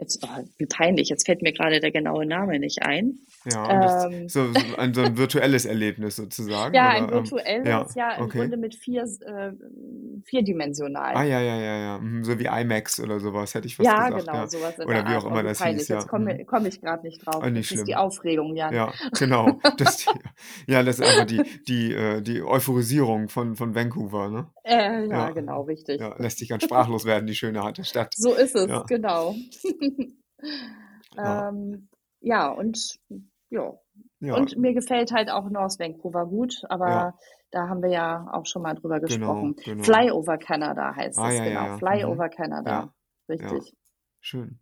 Jetzt, 0.00 0.24
oh, 0.24 0.44
wie 0.56 0.64
peinlich, 0.64 1.10
jetzt 1.10 1.26
fällt 1.26 1.42
mir 1.42 1.52
gerade 1.52 1.78
der 1.78 1.90
genaue 1.90 2.24
Name 2.24 2.58
nicht 2.58 2.82
ein. 2.82 3.18
Ja, 3.44 4.06
Ähm, 4.06 4.28
so, 4.30 4.50
so 4.52 4.76
ein, 4.78 4.94
so 4.94 5.02
ein 5.02 5.18
virtuelles 5.18 5.66
Erlebnis 5.66 6.16
sozusagen, 6.16 6.74
ja, 6.74 6.88
ein 6.88 7.04
oder? 7.04 7.12
Ähm, 7.18 7.24
virtuelles, 7.24 7.68
ja, 7.68 7.86
ja, 7.94 8.12
im 8.16 8.24
okay. 8.24 8.38
Grunde 8.38 8.56
mit 8.56 8.74
vier, 8.74 9.02
äh, 9.02 9.50
Ah, 9.52 9.52
vierdimensional. 10.24 11.14
ja, 11.28 11.40
ja, 11.40 11.56
ja, 11.60 11.78
ja. 11.78 11.98
Mhm, 11.98 12.24
so 12.24 12.38
wie 12.38 12.46
IMAX 12.46 13.00
oder 13.00 13.20
sowas, 13.20 13.54
hätte 13.54 13.66
ich 13.66 13.76
fast 13.76 13.86
Ja, 13.88 14.08
gesagt, 14.08 14.26
genau, 14.26 14.34
ja. 14.38 14.46
sowas 14.46 14.78
in 14.78 14.84
Oder 14.84 14.94
der 14.94 15.04
wie 15.04 15.08
Art. 15.14 15.18
auch 15.18 15.24
Oh, 15.26 15.28
immer 15.32 15.42
wie 15.42 15.48
das 15.48 15.58
peinlich, 15.58 15.80
hieß, 15.80 15.88
ja. 15.88 15.96
jetzt 15.96 16.08
komme 16.08 16.34
Mhm. 16.34 16.46
komm 16.46 16.66
ich 16.66 16.80
gerade 16.80 17.02
nicht 17.06 17.24
drauf. 17.26 17.42
Ah, 17.42 17.50
nicht 17.50 17.70
Das 17.70 17.78
ist 17.78 17.86
die 17.86 17.92
schlimm. 17.92 17.98
Aufregung, 17.98 18.56
Jan. 18.56 18.74
Ja, 18.74 18.92
genau. 19.18 19.60
Das, 19.76 20.06
ja, 20.66 20.82
das 20.82 20.98
ist 20.98 21.06
einfach 21.06 21.26
die, 21.26 21.42
die, 21.68 21.92
äh, 21.92 22.20
die 22.22 22.42
Euphorisierung 22.42 23.28
von, 23.28 23.54
von 23.56 23.74
Vancouver, 23.74 24.28
ne? 24.30 24.46
Äh, 24.64 25.06
ja, 25.06 25.08
Ja, 25.08 25.30
genau, 25.30 25.62
richtig. 25.62 26.00
lässt 26.18 26.38
sich 26.38 26.48
ganz 26.48 26.64
sprachlos 26.64 27.04
werden, 27.04 27.26
die 27.26 27.34
schöne 27.34 27.62
harte 27.62 27.84
Stadt. 27.84 28.14
So 28.16 28.34
ist 28.34 28.54
es, 28.54 28.70
genau. 28.86 29.34
ja, 31.22 31.44
Ähm, 31.48 31.88
ja, 32.20 32.48
und 32.48 32.98
ja. 33.50 33.74
Ja, 34.20 34.36
Und 34.36 34.56
mir 34.56 34.74
gefällt 34.74 35.12
halt 35.12 35.30
auch 35.30 35.50
North 35.50 35.78
Vancouver 35.78 36.26
gut, 36.26 36.62
aber 36.68 36.86
ja, 36.88 37.14
da 37.50 37.68
haben 37.68 37.82
wir 37.82 37.90
ja 37.90 38.28
auch 38.32 38.46
schon 38.46 38.62
mal 38.62 38.74
drüber 38.74 39.00
genau, 39.06 39.06
gesprochen. 39.06 39.56
genau. 39.64 39.84
Fly 39.84 40.10
over 40.12 40.38
Canada 40.38 40.94
heißt 40.94 41.18
Ah, 41.18 41.28
es, 41.28 41.34
ja, 41.34 41.44
genau. 41.44 41.64
ja. 41.64 41.78
Fly 41.78 42.04
Mhm. 42.04 42.18
Canada. 42.36 42.92
Richtig. 43.28 43.74
schön. 44.20 44.58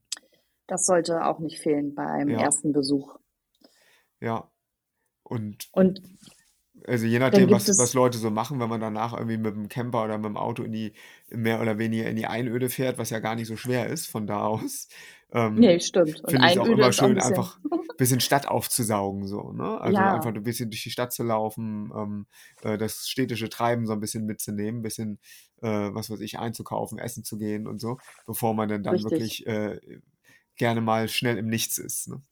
Das 0.69 0.87
sollte 0.87 1.25
auch 1.25 1.41
nicht 1.41 1.59
fehlen 1.61 1.97
beim 1.97 2.29
Ja, 2.29 2.39
ersten 2.39 2.71
Besuch. 2.73 3.17
ja. 4.21 4.51
Und 5.25 5.71
Und 5.73 6.03
also 6.87 7.07
je 7.07 7.19
nachdem, 7.19 7.51
was, 7.51 7.77
was 7.77 7.93
Leute 7.95 8.19
so 8.19 8.31
machen, 8.31 8.61
wenn 8.61 8.69
man 8.69 8.81
danach 8.81 9.13
irgendwie 9.13 9.37
mit 9.37 9.55
dem 9.55 9.69
Camper 9.69 10.05
oder 10.05 10.17
mit 10.19 10.27
dem 10.27 10.37
Auto 10.37 10.63
in 10.63 10.73
die, 10.73 10.93
mehr 11.29 11.61
oder 11.61 11.79
weniger 11.79 12.09
in 12.09 12.17
die 12.17 12.27
Einöde 12.27 12.69
fährt, 12.71 12.99
was 12.99 13.11
ja 13.11 13.19
gar 13.19 13.35
nicht 13.35 13.49
so 13.49 13.57
schwer 13.57 13.89
ist 13.89 14.07
von 14.07 14.27
da 14.27 14.45
aus, 14.47 14.89
ähm, 15.33 15.57
nee, 15.57 15.79
stimmt. 15.81 16.21
Und 16.23 16.31
finde 16.31 16.47
ich 16.47 16.53
es 16.53 16.59
auch 16.59 16.67
immer 16.67 16.87
ein 16.87 16.93
schön, 16.93 17.15
bisschen, 17.15 17.35
einfach 17.35 17.59
ein 17.73 17.97
bisschen 17.99 18.21
Stadt 18.21 18.49
aufzusaugen, 18.49 19.27
so, 19.27 19.53
ne? 19.53 19.81
Also 19.81 19.99
ja, 19.99 20.15
einfach 20.15 20.35
ein 20.35 20.43
bisschen 20.43 20.71
durch 20.71 20.83
die 20.83 20.91
Stadt 20.91 21.13
zu 21.13 21.23
laufen, 21.23 21.93
ähm, 21.95 22.27
äh, 22.63 22.79
das 22.79 23.09
städtische 23.09 23.49
Treiben 23.51 23.87
so 23.87 23.93
ein 23.93 24.01
bisschen 24.01 24.25
mitzunehmen, 24.25 24.81
ein 24.81 24.83
bisschen, 24.83 25.19
äh, 25.61 25.69
was 25.69 26.09
weiß 26.09 26.21
ich, 26.21 26.39
einzukaufen, 26.39 26.99
essen 26.99 27.25
zu 27.25 27.37
gehen 27.37 27.67
und 27.67 27.81
so, 27.81 27.99
bevor 28.27 28.55
man 28.55 28.69
dann 28.69 28.83
dann 28.83 28.95
richtig. 28.95 29.11
wirklich 29.11 29.47
äh, 29.47 30.01
gerne 30.57 30.81
mal 30.81 31.09
schnell 31.09 31.37
im 31.37 31.49
Nichts 31.49 31.79
ist, 31.79 32.09
ne? 32.09 32.23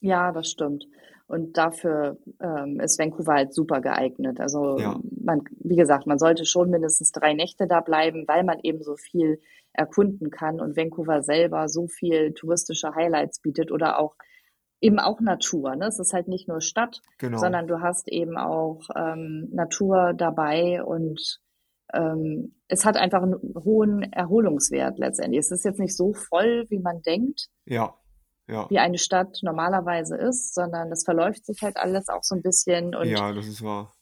Ja, 0.00 0.32
das 0.32 0.50
stimmt. 0.50 0.86
Und 1.26 1.56
dafür 1.56 2.18
ähm, 2.40 2.80
ist 2.80 2.98
Vancouver 2.98 3.34
halt 3.34 3.54
super 3.54 3.80
geeignet. 3.80 4.40
Also 4.40 4.78
Ja, 4.78 5.00
man, 5.22 5.42
wie 5.58 5.76
gesagt, 5.76 6.06
man 6.06 6.18
sollte 6.18 6.44
schon 6.44 6.70
mindestens 6.70 7.12
drei 7.12 7.32
Nächte 7.32 7.66
da 7.66 7.80
bleiben, 7.80 8.24
weil 8.28 8.44
man 8.44 8.58
eben 8.62 8.82
so 8.82 8.96
viel 8.96 9.40
erkunden 9.72 10.30
kann 10.30 10.60
und 10.60 10.76
Vancouver 10.76 11.22
selber 11.22 11.68
so 11.68 11.88
viel 11.88 12.32
touristische 12.34 12.94
Highlights 12.94 13.40
bietet 13.40 13.72
oder 13.72 13.98
auch 13.98 14.14
eben 14.80 14.98
auch 14.98 15.20
Natur. 15.20 15.74
Ne? 15.76 15.86
Es 15.86 15.98
ist 15.98 16.12
halt 16.12 16.28
nicht 16.28 16.46
nur 16.46 16.60
Stadt, 16.60 17.00
genau. 17.18 17.38
sondern 17.38 17.66
du 17.66 17.80
hast 17.80 18.08
eben 18.08 18.36
auch 18.36 18.82
ähm, 18.94 19.48
Natur 19.50 20.12
dabei 20.14 20.84
und 20.84 21.40
ähm, 21.92 22.54
es 22.68 22.84
hat 22.84 22.96
einfach 22.96 23.22
einen 23.22 23.40
hohen 23.64 24.02
Erholungswert 24.12 24.98
letztendlich. 24.98 25.40
Es 25.40 25.50
ist 25.50 25.64
jetzt 25.64 25.80
nicht 25.80 25.96
so 25.96 26.12
voll, 26.12 26.66
wie 26.68 26.78
man 26.78 27.02
denkt 27.02 27.48
Ja, 27.64 27.94
ja, 28.48 28.68
wie 28.70 28.78
eine 28.78 28.98
Stadt 28.98 29.38
normalerweise 29.42 30.16
ist, 30.16 30.54
sondern 30.54 30.90
das 30.90 31.04
verläuft 31.04 31.46
sich 31.46 31.62
halt 31.62 31.76
alles 31.76 32.08
auch 32.08 32.22
so 32.22 32.34
ein 32.34 32.42
bisschen 32.42 32.94
und 32.94 33.08
ja, 33.08 33.32
das 33.32 33.46
ist 33.46 33.62
wahr. 33.62 33.94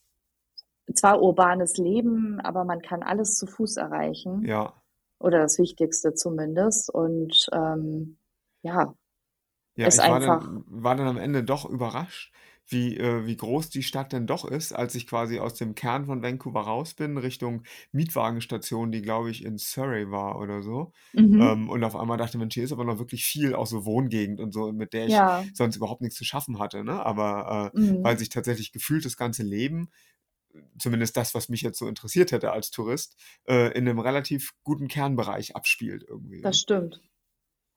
zwar 0.94 1.22
urbanes 1.22 1.76
Leben, 1.76 2.40
aber 2.40 2.64
man 2.64 2.81
kann 2.83 3.02
alles 3.02 3.37
zu 3.38 3.46
Fuß 3.46 3.76
erreichen. 3.76 4.44
Ja, 4.44 4.74
oder 5.22 5.38
das 5.38 5.59
Wichtigste 5.59 6.14
zumindest 6.14 6.92
und 6.92 7.48
ähm, 7.52 8.18
ja, 8.62 8.94
ja, 9.76 9.87
ist 9.87 9.98
ich 9.98 10.00
war 10.00 10.16
einfach, 10.16 10.40
dann, 10.42 10.64
war 10.66 10.96
dann 10.96 11.07
am 11.07 11.16
Ende 11.16 11.44
doch 11.44 11.64
überrascht, 11.64 12.33
wie, 12.66 12.96
äh, 12.96 13.27
wie 13.27 13.37
groß 13.37 13.70
die 13.70 13.83
Stadt 13.83 14.12
denn 14.12 14.27
doch 14.27 14.44
ist, 14.44 14.72
als 14.72 14.94
ich 14.94 15.07
quasi 15.07 15.38
aus 15.38 15.55
dem 15.55 15.75
Kern 15.75 16.07
von 16.07 16.22
Vancouver 16.22 16.61
raus 16.62 16.94
bin, 16.94 17.18
Richtung 17.18 17.64
Mietwagenstation, 17.92 18.92
die, 18.92 19.03
glaube 19.03 19.31
ich, 19.31 19.44
in 19.44 19.59
Surrey 19.59 20.11
war 20.11 20.38
oder 20.38 20.62
so. 20.62 20.92
mhm, 21.12 21.53
Ähm, 21.53 21.68
und 21.70 21.83
auf 21.85 21.96
einmal 21.96 22.18
dachte 22.18 22.38
man, 22.38 22.51
hier 22.51 22.64
ist 22.64 22.72
aber 22.72 22.85
noch 22.85 22.98
wirklich 22.98 23.25
viel, 23.25 23.55
auch 23.55 23.66
so 23.66 23.85
Wohngegend 23.85 24.40
und 24.40 24.53
so, 24.53 24.72
mit 24.72 24.92
der 24.92 25.07
ich 25.07 25.22
ja, 25.22 25.51
sonst 25.55 25.77
überhaupt 25.77 26.01
nichts 26.03 26.16
zu 26.16 26.25
schaffen 26.25 26.59
hatte, 26.59 26.85
ne? 26.85 27.05
Aber 27.05 27.72
äh, 27.75 27.79
mhm, 27.79 28.03
weil 28.03 28.18
sich 28.18 28.29
tatsächlich 28.29 28.72
gefühlt 28.72 29.05
das 29.05 29.16
ganze 29.16 29.42
Leben, 29.42 29.88
zumindest 30.79 31.16
das, 31.16 31.35
was 31.35 31.48
mich 31.48 31.62
jetzt 31.62 31.79
so 31.79 31.88
interessiert 31.88 32.33
hätte 32.33 32.53
als 32.53 32.70
Tourist, 32.70 33.16
äh, 33.48 33.72
in 33.77 33.88
einem 33.88 33.98
relativ 34.01 34.53
guten 34.64 34.88
Kernbereich 34.88 35.57
abspielt 35.57 36.05
irgendwie, 36.09 36.42
das 36.42 36.59
ne? 36.59 36.61
stimmt. 36.61 37.01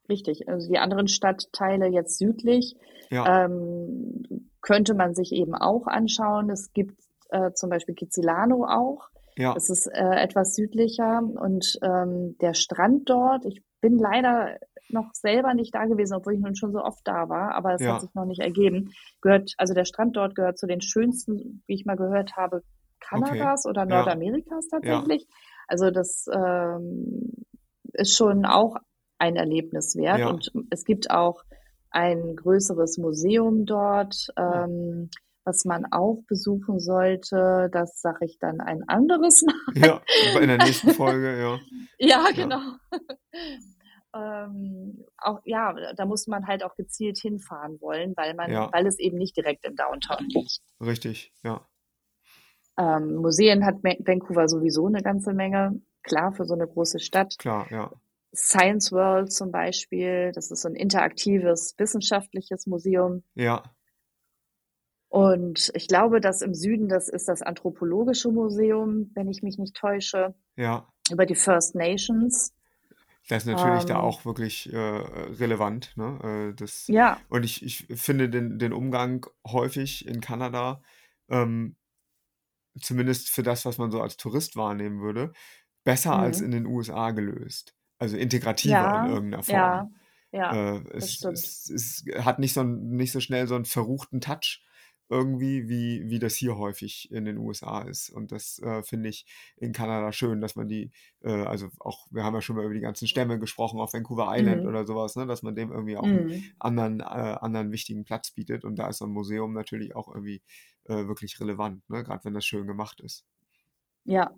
Richtig. 0.09 0.47
Also 0.47 0.69
die 0.69 0.77
anderen 0.77 1.07
Stadtteile 1.07 1.87
jetzt 1.87 2.17
südlich 2.17 2.75
Ja, 3.09 3.45
ähm, 3.45 4.23
könnte 4.61 4.93
man 4.93 5.13
sich 5.13 5.31
eben 5.31 5.55
auch 5.55 5.87
anschauen. 5.87 6.49
Es 6.49 6.73
gibt 6.73 6.99
äh, 7.29 7.51
zum 7.53 7.69
Beispiel 7.69 7.95
Kizilano 7.95 8.65
auch. 8.65 9.09
ja, 9.37 9.53
Das 9.53 9.69
ist 9.69 9.87
äh, 9.87 10.15
etwas 10.21 10.55
südlicher 10.55 11.21
und 11.21 11.77
ähm, 11.81 12.37
der 12.41 12.53
Strand 12.53 13.09
dort, 13.09 13.45
ich 13.45 13.63
bin 13.81 13.97
leider 13.97 14.57
noch 14.89 15.13
selber 15.13 15.53
nicht 15.53 15.73
da 15.73 15.85
gewesen, 15.85 16.15
obwohl 16.15 16.33
ich 16.33 16.39
nun 16.39 16.55
schon 16.55 16.71
so 16.71 16.81
oft 16.83 17.01
da 17.05 17.29
war, 17.29 17.55
aber 17.55 17.73
es 17.73 17.81
hat 17.81 17.87
ja, 17.87 17.99
sich 17.99 18.13
noch 18.13 18.25
nicht 18.25 18.41
ergeben. 18.41 18.91
Gehört, 19.21 19.53
also 19.57 19.73
der 19.73 19.85
Strand 19.85 20.15
dort 20.15 20.35
gehört 20.35 20.57
zu 20.57 20.67
den 20.67 20.81
schönsten, 20.81 21.63
wie 21.67 21.73
ich 21.73 21.85
mal 21.85 21.97
gehört 21.97 22.35
habe, 22.35 22.57
okay, 22.57 22.65
Kanadas 22.99 23.65
oder 23.65 23.81
ja, 23.81 23.85
Nordamerikas 23.87 24.67
tatsächlich. 24.67 25.27
Also 25.67 25.89
das 25.91 26.27
ähm, 26.31 27.31
ist 27.93 28.15
schon 28.15 28.45
auch 28.45 28.75
ein 29.17 29.35
Erlebnis 29.35 29.95
wert 29.95 30.19
ja, 30.19 30.29
und 30.29 30.51
es 30.69 30.83
gibt 30.85 31.09
auch 31.11 31.43
ein 31.89 32.35
größeres 32.35 32.97
Museum 32.97 33.65
dort, 33.65 34.27
ähm, 34.37 35.09
was 35.45 35.63
man 35.63 35.85
auch 35.91 36.21
besuchen 36.27 36.79
sollte. 36.79 37.69
Das 37.71 38.01
sage 38.01 38.25
ich 38.25 38.37
dann 38.39 38.59
ein 38.59 38.83
anderes 38.87 39.43
Mal. 39.43 39.87
ja, 39.87 40.01
in 40.41 40.47
der 40.49 40.57
nächsten 40.57 40.91
Folge, 40.91 41.39
ja, 41.39 41.59
Ja, 41.99 42.25
ja, 42.27 42.31
genau. 42.33 42.61
Ähm, 44.17 45.03
auch 45.17 45.41
ja, 45.43 45.75
da 45.93 46.05
muss 46.05 46.25
man 46.27 46.47
halt 46.47 46.63
auch 46.63 46.75
gezielt 46.75 47.17
hinfahren 47.17 47.81
wollen, 47.81 48.13
weil 48.15 48.33
man, 48.33 48.49
ja, 48.49 48.71
weil 48.71 48.87
es 48.87 48.97
eben 48.97 49.17
nicht 49.17 49.35
direkt 49.35 49.65
im 49.65 49.75
Downtown 49.75 50.29
liegt. 50.29 50.61
richtig, 50.79 51.33
ja, 51.43 51.67
Ähm, 52.77 53.15
Museen 53.15 53.65
hat 53.65 53.83
Vancouver 53.83 54.47
sowieso 54.47 54.87
eine 54.87 55.01
ganze 55.01 55.33
Menge. 55.33 55.81
Klar, 56.01 56.31
für 56.31 56.45
so 56.45 56.53
eine 56.53 56.65
große 56.65 56.99
Stadt. 56.99 57.37
klar, 57.39 57.67
ja, 57.69 57.91
Science 58.35 58.91
World 58.91 59.31
zum 59.31 59.51
Beispiel, 59.51 60.31
das 60.33 60.51
ist 60.51 60.61
so 60.61 60.69
ein 60.69 60.75
interaktives 60.75 61.73
wissenschaftliches 61.77 62.67
Museum. 62.67 63.23
ja, 63.35 63.63
Und 65.07 65.71
ich 65.73 65.87
glaube, 65.87 66.19
dass 66.19 66.41
im 66.41 66.53
Süden, 66.53 66.89
das 66.89 67.07
ist 67.07 67.27
das 67.27 67.41
Anthropologische 67.41 68.29
Museum, 68.29 69.11
wenn 69.13 69.29
ich 69.29 69.41
mich 69.43 69.57
nicht 69.57 69.75
täusche, 69.75 70.35
ja. 70.57 70.87
über 71.09 71.25
die 71.25 71.35
First 71.35 71.75
Nations. 71.75 72.53
Das 73.27 73.43
ist 73.43 73.47
natürlich 73.47 73.85
da 73.85 73.95
Ähm, 73.95 74.01
auch 74.01 74.25
wirklich 74.25 74.71
äh, 74.71 74.77
relevant, 74.77 75.93
ne? 75.95 76.51
Äh, 76.51 76.55
das, 76.55 76.85
ja, 76.87 77.19
und 77.29 77.43
ich, 77.43 77.63
ich 77.63 77.87
finde 77.99 78.29
den, 78.29 78.59
den 78.59 78.71
Umgang 78.71 79.25
häufig 79.47 80.07
in 80.07 80.21
Kanada, 80.21 80.83
ähm, 81.29 81.75
zumindest 82.79 83.29
für 83.29 83.41
das, 83.41 83.65
was 83.65 83.77
man 83.77 83.89
so 83.89 84.01
als 84.01 84.17
Tourist 84.17 84.57
wahrnehmen 84.57 85.01
würde, 85.01 85.33
besser 85.83 86.15
als 86.15 86.39
mhm. 86.39 86.45
in 86.45 86.51
den 86.51 86.65
USA 86.67 87.11
gelöst. 87.11 87.73
Also 87.99 88.17
integrativer 88.17 88.93
in 88.93 89.03
Ja, 89.03 89.05
irgendeiner 89.05 89.43
Form. 89.43 89.73
ja, 89.73 89.89
ja, 90.31 90.49
Äh, 90.49 90.81
das 90.97 91.11
es, 91.11 91.13
stimmt. 91.13 91.49
es, 91.65 91.69
es 91.69 92.05
hat 92.25 92.39
nicht 92.39 92.53
so, 92.53 92.63
nicht 92.63 93.11
so 93.11 93.19
schnell 93.19 93.47
so 93.47 93.55
einen 93.55 93.65
verruchten 93.65 94.21
Touch 94.21 94.63
irgendwie, 95.09 95.69
wie, 95.69 96.09
wie 96.09 96.19
das 96.19 96.35
hier 96.35 96.57
häufig 96.57 97.11
in 97.11 97.25
den 97.25 97.37
USA 97.37 97.81
ist. 97.83 98.09
Und 98.09 98.31
das 98.31 98.59
äh, 98.59 98.83
finde 98.83 99.09
ich 99.09 99.25
in 99.57 99.71
Kanada 99.73 100.11
schön, 100.11 100.41
dass 100.41 100.55
man 100.55 100.67
die, 100.67 100.91
äh, 101.21 101.31
also 101.31 101.69
auch, 101.79 102.07
wir 102.11 102.23
haben 102.23 102.33
ja 102.35 102.41
schon 102.41 102.55
mal 102.55 102.65
über 102.65 102.73
die 102.73 102.79
ganzen 102.81 103.07
Stämme 103.07 103.39
gesprochen 103.39 103.79
auf 103.79 103.93
Vancouver 103.93 104.27
Island 104.31 104.65
Mhm. 104.65 104.65
oder 104.65 104.85
sowas, 104.85 105.15
ne, 105.15 105.27
dass 105.27 105.43
man 105.43 105.55
dem 105.55 105.71
irgendwie 105.71 105.97
auch 105.97 106.11
einen 106.13 106.25
Mhm. 106.25 106.55
anderen, 106.59 107.01
äh, 107.01 107.03
anderen 107.03 107.71
wichtigen 107.71 108.03
Platz 108.03 108.31
bietet. 108.31 108.65
Und 108.65 108.77
da 108.77 108.87
ist 108.89 108.97
so 108.99 109.05
ein 109.05 109.11
Museum 109.11 109.53
natürlich 109.53 109.95
auch 109.95 110.07
irgendwie 110.07 110.41
äh, 110.85 111.07
wirklich 111.07 111.39
relevant, 111.39 111.87
ne, 111.89 112.03
gerade 112.03 112.25
wenn 112.25 112.33
das 112.33 112.45
schön 112.45 112.65
gemacht 112.67 112.99
ist. 113.01 113.25
Ja, 114.05 114.35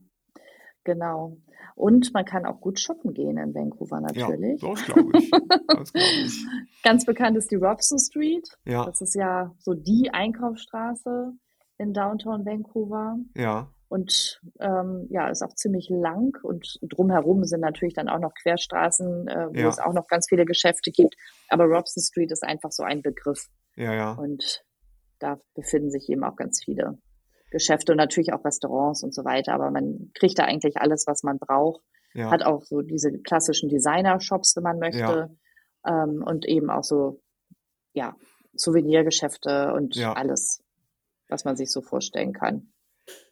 genau. 0.87 1.37
Und 1.75 2.11
man 2.15 2.25
kann 2.25 2.45
auch 2.47 2.59
gut 2.59 2.79
shoppen 2.79 3.13
gehen 3.13 3.37
in 3.37 3.53
Vancouver 3.53 3.97
Ja, 3.97 4.27
natürlich. 4.27 4.59
das 4.61 4.85
glaube 4.85 5.11
ich. 5.19 5.29
Das 5.67 5.93
glaube 5.93 6.07
ich. 6.25 6.45
Ganz 6.83 7.05
bekannt 7.05 7.37
ist 7.37 7.51
die 7.51 7.55
Robson 7.55 7.99
Street. 7.99 8.47
Ja, 8.65 8.85
Das 8.85 8.99
ist 9.01 9.13
ja 9.13 9.53
so 9.59 9.75
die 9.75 10.09
Einkaufsstraße 10.11 11.33
in 11.77 11.93
Downtown 11.93 12.45
Vancouver. 12.45 13.17
ja, 13.35 13.71
Und 13.89 14.41
ähm, 14.59 15.05
ja, 15.11 15.29
ist 15.29 15.43
auch 15.43 15.53
ziemlich 15.53 15.89
lang 15.89 16.35
und 16.41 16.79
drumherum 16.81 17.43
sind 17.43 17.61
natürlich 17.61 17.93
dann 17.93 18.09
auch 18.09 18.19
noch 18.19 18.33
Querstraßen, 18.41 19.27
äh, 19.27 19.47
wo 19.49 19.67
es 19.67 19.77
ja, 19.77 19.85
auch 19.85 19.93
noch 19.93 20.07
ganz 20.07 20.27
viele 20.27 20.45
Geschäfte 20.45 20.89
gibt. 20.91 21.15
Aber 21.49 21.65
Robson 21.65 22.01
Street 22.01 22.31
ist 22.31 22.43
einfach 22.43 22.71
so 22.71 22.81
ein 22.83 23.03
Begriff. 23.03 23.45
ja, 23.75 23.93
ja, 23.93 24.13
Und 24.13 24.63
da 25.19 25.39
befinden 25.53 25.91
sich 25.91 26.09
eben 26.09 26.23
auch 26.23 26.35
ganz 26.35 26.63
viele 26.63 26.97
Geschäfte 27.49 27.93
und 27.93 27.97
natürlich 27.97 28.33
auch 28.33 28.43
Restaurants 28.43 29.03
und 29.03 29.13
so 29.13 29.23
weiter. 29.23 29.53
Aber 29.53 29.71
man 29.71 30.11
kriegt 30.13 30.37
da 30.39 30.43
eigentlich 30.43 30.77
alles, 30.77 31.05
was 31.07 31.23
man 31.23 31.37
braucht. 31.39 31.81
ja, 32.13 32.29
Hat 32.29 32.43
auch 32.43 32.63
so 32.63 32.81
diese 32.81 33.11
klassischen 33.19 33.69
Designer-Shops, 33.69 34.55
wenn 34.55 34.63
man 34.63 34.81
ja, 34.81 34.89
möchte. 34.89 35.37
Ähm, 35.85 36.23
und 36.25 36.45
eben 36.45 36.69
auch 36.69 36.83
so, 36.83 37.21
ja, 37.93 38.15
Souvenirgeschäfte 38.53 39.73
und 39.73 39.95
ja. 39.95 40.13
alles, 40.13 40.63
was 41.29 41.45
man 41.45 41.55
sich 41.55 41.71
so 41.71 41.81
vorstellen 41.81 42.33
kann. 42.33 42.73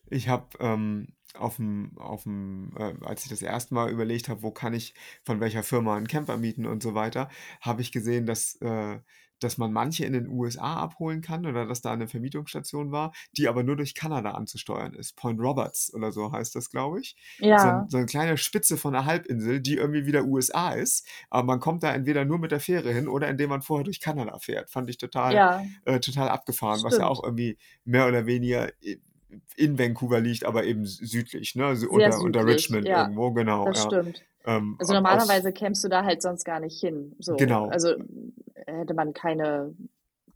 Ich 0.10 0.30
habe 0.30 0.48
ähm, 0.60 1.16
auf 1.34 1.58
dem, 1.58 1.98
auf 1.98 2.24
dem, 2.24 2.74
äh, 2.78 2.94
als 3.04 3.24
ich 3.24 3.30
das 3.30 3.42
erste 3.42 3.74
Mal 3.74 3.92
überlegt 3.92 4.30
habe, 4.30 4.44
wo 4.44 4.52
kann 4.52 4.74
ich 4.74 4.94
von 5.24 5.40
welcher 5.40 5.64
Firma 5.64 5.96
einen 5.96 6.08
Camper 6.08 6.38
mieten 6.38 6.66
und 6.66 6.84
so 6.84 6.94
weiter, 6.94 7.30
habe 7.62 7.82
ich 7.82 7.92
gesehen, 7.92 8.26
dass, 8.26 8.56
äh, 8.62 9.00
dass 9.40 9.58
man 9.58 9.72
manche 9.72 10.06
in 10.06 10.14
den 10.14 10.28
USA 10.28 10.76
abholen 10.78 11.22
kann 11.22 11.46
oder 11.46 11.66
dass 11.66 11.82
da 11.82 11.92
eine 11.92 12.08
Vermietungsstation 12.08 12.92
war, 12.92 13.14
die 13.38 13.48
aber 13.48 13.64
nur 13.64 13.76
durch 13.76 13.96
Kanada 13.96 14.32
anzusteuern 14.32 14.94
ist. 14.94 15.16
Point 15.16 15.40
Roberts 15.40 15.94
oder 15.94 16.12
so 16.12 16.32
heißt 16.32 16.56
das, 16.56 16.70
glaube 16.70 17.02
ich. 17.02 17.16
Ja. 17.40 17.60
So, 17.60 17.68
ein, 17.68 17.90
so, 17.90 17.98
eine 17.98 18.06
kleine 18.06 18.38
Spitze 18.38 18.78
von 18.78 18.96
einer 18.96 19.06
Halbinsel, 19.06 19.62
die 19.62 19.76
irgendwie 19.76 20.06
wieder 20.06 20.26
USA 20.26 20.72
ist, 20.72 21.08
aber 21.30 21.46
man 21.46 21.60
kommt 21.60 21.84
da 21.84 21.94
entweder 21.94 22.26
nur 22.26 22.40
mit 22.40 22.52
der 22.52 22.60
Fähre 22.60 22.92
hin 22.94 23.08
oder 23.08 23.28
indem 23.28 23.50
man 23.50 23.62
vorher 23.62 23.84
durch 23.84 24.00
Kanada 24.00 24.40
fährt. 24.40 24.70
Fand 24.70 24.90
ich 24.90 24.98
total, 24.98 25.34
ja. 25.34 25.64
äh, 25.86 26.00
total 26.00 26.30
abgefahren, 26.30 26.80
Stimmt. 26.80 26.94
was 26.94 27.00
ja 27.00 27.08
auch 27.08 27.24
irgendwie 27.24 27.58
mehr 27.84 28.08
oder 28.08 28.26
weniger 28.26 28.72
in 29.56 29.78
Vancouver 29.78 30.20
liegt, 30.20 30.46
aber 30.46 30.64
eben 30.64 30.86
südlich, 30.86 31.56
ne? 31.56 31.66
Also 31.66 31.90
unter, 31.90 32.12
südlich, 32.12 32.26
unter 32.26 32.46
Richmond 32.46 32.88
ja, 32.88 33.04
irgendwo, 33.04 33.32
genau. 33.32 33.66
Das 33.66 33.84
ja. 33.84 33.90
stimmt. 33.90 34.24
Ähm, 34.46 34.76
also 34.80 34.94
normalerweise 34.94 35.52
kämst 35.52 35.84
du 35.84 35.90
da 35.90 36.04
halt 36.04 36.22
sonst 36.22 36.46
gar 36.46 36.60
nicht 36.60 36.80
hin. 36.80 37.16
So. 37.20 37.36
Genau. 37.36 37.68
Also 37.68 37.96
hätte 38.66 38.94
man 38.94 39.14
keine 39.14 39.74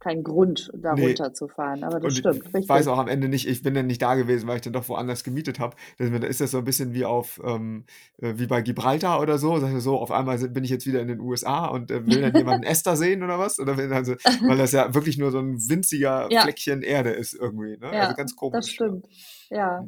keinen 0.00 0.24
Grund, 0.24 0.70
da 0.74 0.94
nee. 0.94 1.06
runterzufahren. 1.06 1.84
Aber 1.84 2.00
das 2.00 2.12
und 2.14 2.18
stimmt. 2.18 2.36
Ich 2.38 2.54
richtig. 2.54 2.68
weiß 2.68 2.88
auch 2.88 2.98
am 2.98 3.06
Ende 3.06 3.28
nicht, 3.28 3.46
ich 3.46 3.62
bin 3.62 3.74
dann 3.74 3.86
nicht 3.86 4.02
da 4.02 4.14
gewesen, 4.14 4.48
weil 4.48 4.56
ich 4.56 4.62
dann 4.62 4.72
doch 4.72 4.88
woanders 4.88 5.22
gemietet 5.22 5.60
habe. 5.60 5.76
Da 5.98 6.06
ist 6.06 6.40
das 6.40 6.50
so 6.50 6.58
ein 6.58 6.64
bisschen 6.64 6.94
wie 6.94 7.04
auf, 7.04 7.40
ähm, 7.44 7.84
äh, 8.18 8.32
wie 8.36 8.46
bei 8.46 8.62
Gibraltar 8.62 9.20
oder 9.20 9.38
so. 9.38 9.58
Sag 9.58 9.76
ich 9.76 9.82
so, 9.82 9.98
auf 9.98 10.10
einmal 10.10 10.38
bin 10.48 10.64
ich 10.64 10.70
jetzt 10.70 10.86
wieder 10.86 11.00
in 11.00 11.08
den 11.08 11.20
USA 11.20 11.66
und 11.66 11.90
äh, 11.90 12.04
will 12.06 12.22
dann 12.22 12.34
jemand 12.34 12.54
einen 12.56 12.64
Esther 12.72 12.96
sehen 12.96 13.22
oder 13.22 13.38
was? 13.38 13.58
Oder 13.58 13.76
also, 13.94 14.14
weil 14.46 14.56
das 14.56 14.72
ja 14.72 14.94
wirklich 14.94 15.18
nur 15.18 15.30
so 15.30 15.38
ein 15.38 15.56
winziger 15.68 16.28
ja. 16.30 16.42
Fleckchen 16.42 16.82
Erde 16.82 17.10
ist 17.10 17.34
irgendwie. 17.34 17.76
Ne? 17.76 17.90
Ja, 17.92 18.04
also 18.04 18.16
ganz 18.16 18.34
komisch. 18.34 18.56
Das 18.56 18.70
stimmt. 18.70 19.06
Ja. 19.50 19.86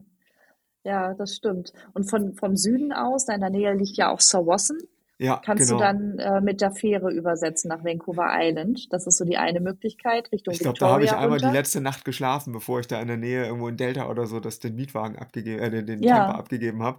Ja, 0.85 1.14
das 1.14 1.37
stimmt. 1.37 1.72
Und 1.94 2.11
von, 2.11 2.35
vom 2.35 2.57
Süden 2.57 2.92
aus, 2.92 3.24
da 3.24 3.35
in 3.35 3.40
der 3.40 3.50
Nähe 3.50 3.72
liegt 3.74 3.96
ja 3.96 4.11
auch 4.11 4.20
Sawassen. 4.20 4.78
Ja, 5.22 5.40
Kannst 5.44 5.68
genau. 5.68 5.78
du 5.78 5.85
dann 5.85 6.18
äh, 6.18 6.40
mit 6.40 6.61
der 6.61 6.72
Fähre 6.72 7.12
übersetzen 7.12 7.68
nach 7.68 7.85
Vancouver 7.85 8.28
Island. 8.32 8.92
Das 8.92 9.06
ist 9.06 9.18
so 9.18 9.24
die 9.24 9.37
eine 9.37 9.61
Möglichkeit, 9.61 10.32
Richtung 10.32 10.52
Ich 10.52 10.61
glaube, 10.61 10.78
da 10.78 10.88
habe 10.90 11.04
ich 11.04 11.12
einmal 11.12 11.38
runter. 11.38 11.48
die 11.48 11.56
letzte 11.56 11.80
Nacht 11.80 12.04
geschlafen, 12.04 12.52
bevor 12.52 12.80
ich 12.80 12.88
da 12.88 13.00
in 13.00 13.06
der 13.06 13.16
Nähe 13.16 13.46
irgendwo 13.46 13.68
in 13.68 13.76
Delta 13.76 14.08
oder 14.08 14.26
so 14.26 14.40
das 14.40 14.58
den 14.58 14.74
Mietwagen 14.74 15.16
abgegeben, 15.16 15.62
äh, 15.62 15.70
den, 15.70 15.87
den 15.87 16.02
ja. 16.02 16.18
Camper 16.18 16.38
abgegeben 16.38 16.82
habe 16.82 16.98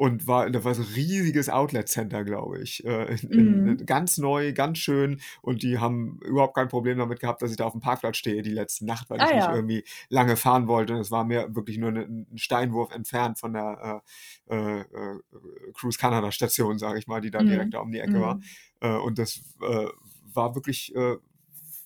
und 0.00 0.26
war, 0.26 0.48
da 0.48 0.64
war 0.64 0.74
so 0.74 0.80
ein 0.80 0.88
riesiges 0.94 1.50
Outlet-Center, 1.50 2.24
glaube 2.24 2.62
ich. 2.62 2.82
Äh, 2.86 3.16
in, 3.16 3.30
in, 3.30 3.64
mm. 3.64 3.84
Ganz 3.84 4.16
neu, 4.16 4.54
ganz 4.54 4.78
schön. 4.78 5.20
Und 5.42 5.62
die 5.62 5.78
haben 5.78 6.18
überhaupt 6.24 6.54
kein 6.54 6.68
Problem 6.68 6.96
damit 6.96 7.20
gehabt, 7.20 7.42
dass 7.42 7.50
ich 7.50 7.58
da 7.58 7.66
auf 7.66 7.72
dem 7.72 7.82
Parkplatz 7.82 8.16
stehe 8.16 8.40
die 8.40 8.50
letzte 8.50 8.86
Nacht, 8.86 9.10
weil 9.10 9.20
ah, 9.20 9.26
ich 9.28 9.34
nicht 9.34 9.48
irgendwie 9.50 9.84
lange 10.08 10.36
fahren 10.36 10.68
wollte. 10.68 10.94
Und 10.94 11.00
es 11.00 11.10
war 11.10 11.24
mir 11.24 11.54
wirklich 11.54 11.76
nur 11.76 11.90
ne, 11.90 12.00
ein 12.08 12.38
Steinwurf 12.38 12.94
entfernt 12.94 13.38
von 13.38 13.52
der 13.52 14.02
äh, 14.48 14.56
äh, 14.56 14.80
äh 14.80 15.20
Cruise 15.74 15.98
Canada 15.98 16.32
Station, 16.32 16.78
sage 16.78 16.98
ich 16.98 17.06
mal, 17.06 17.20
die 17.20 17.30
da 17.30 17.42
mm. 17.42 17.46
direkt 17.46 17.74
da 17.74 17.80
um 17.80 17.92
die 17.92 18.00
Ecke 18.00 18.20
mm. 18.20 18.22
war. 18.22 18.40
Äh, 18.80 18.96
und 18.96 19.18
das 19.18 19.42
äh, 19.60 19.86
war 20.32 20.54
wirklich 20.54 20.94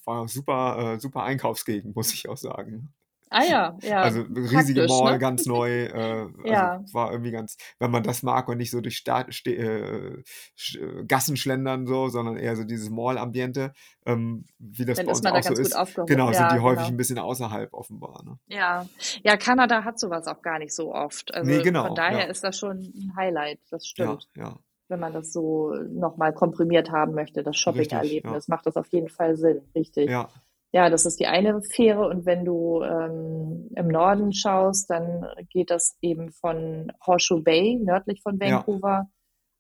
war 0.05 0.29
super, 0.29 0.99
super 1.01 1.25
Einkaufsgegend, 1.25 1.97
muss 1.97 2.13
ich 2.13 2.29
auch 2.29 2.37
sagen. 2.37 2.93
Ah 3.35 3.43
ja, 3.43 3.77
ja. 3.83 4.01
Also 4.03 4.21
riesige 4.21 4.87
Mall, 4.87 5.15
ne? 5.15 5.19
ganz 5.19 5.45
neu. 5.45 5.87
Äh, 5.87 6.27
ja. 6.45 6.75
Also 6.75 6.95
war 6.95 7.11
irgendwie 7.11 7.33
ganz, 7.33 7.57
wenn 7.81 7.91
man 7.91 8.05
das 8.05 8.23
mag 8.23 8.49
und 8.49 8.59
nicht 8.59 8.71
so 8.71 8.81
durch 8.81 8.97
Sta 8.97 9.27
äh, 9.47 9.51
äh, 9.51 10.23
Gassen 11.09 11.37
schlendern 11.37 11.89
so, 11.89 12.09
sondern 12.09 12.37
eher 12.37 12.55
so 12.55 12.63
dieses 12.63 12.91
Mall-Ambiente, 12.91 13.73
ähm, 14.07 14.47
wie 14.59 14.85
das 14.85 14.99
Dann 14.99 15.07
bei 15.07 15.13
uns 15.13 15.27
auch 15.27 15.43
so 15.43 15.55
ist. 15.55 15.97
Genau, 16.07 16.31
ja, 16.31 16.35
sind 16.35 16.53
die 16.53 16.63
häufig 16.63 16.85
genau. 16.85 16.95
ein 16.95 16.97
bisschen 16.97 17.19
außerhalb 17.19 17.75
offenbar. 17.75 18.23
Ne? 18.25 18.39
Ja. 18.47 18.87
ja, 19.25 19.37
Kanada 19.37 19.83
hat 19.83 19.99
sowas 19.99 20.29
auch 20.29 20.41
gar 20.41 20.61
nicht 20.61 20.73
so 20.73 20.95
oft. 20.95 21.35
Also 21.35 21.51
nee, 21.51 21.61
genau, 21.61 21.89
von 21.89 21.97
daher 21.97 22.27
ja. 22.27 22.31
ist 22.31 22.45
das 22.45 22.57
schon 22.57 22.79
ein 22.79 23.17
Highlight, 23.17 23.59
das 23.71 23.85
stimmt. 23.85 24.29
Ja, 24.37 24.45
ja 24.45 24.59
wenn 24.89 25.01
man 25.01 25.15
das 25.15 25.33
so 25.33 25.73
nochmal 25.89 26.35
komprimiert 26.35 26.91
haben 26.91 27.15
möchte, 27.15 27.43
das 27.43 27.57
Shopping-Erlebnis, 27.57 28.49
macht 28.49 28.67
das 28.67 28.77
auf 28.77 28.87
jeden 28.89 29.09
Fall 29.09 29.35
Sinn, 29.35 29.63
richtig. 29.75 30.11
Ja, 30.11 30.29
ja, 30.75 30.91
das 30.91 31.07
ist 31.07 31.21
die 31.21 31.29
eine 31.29 31.63
Fähre. 31.63 32.09
Und 32.09 32.27
wenn 32.27 32.45
du 32.45 32.83
ähm, 32.83 33.71
im 33.77 33.87
Norden 33.87 34.33
schaust, 34.33 34.91
dann 34.91 35.25
geht 35.49 35.71
das 35.71 35.97
eben 36.01 36.33
von 36.33 36.91
Horseshoe 37.07 37.43
Bay, 37.43 37.79
nördlich 37.81 38.23
von 38.25 38.41
Vancouver, 38.41 38.89
ja. 38.89 39.09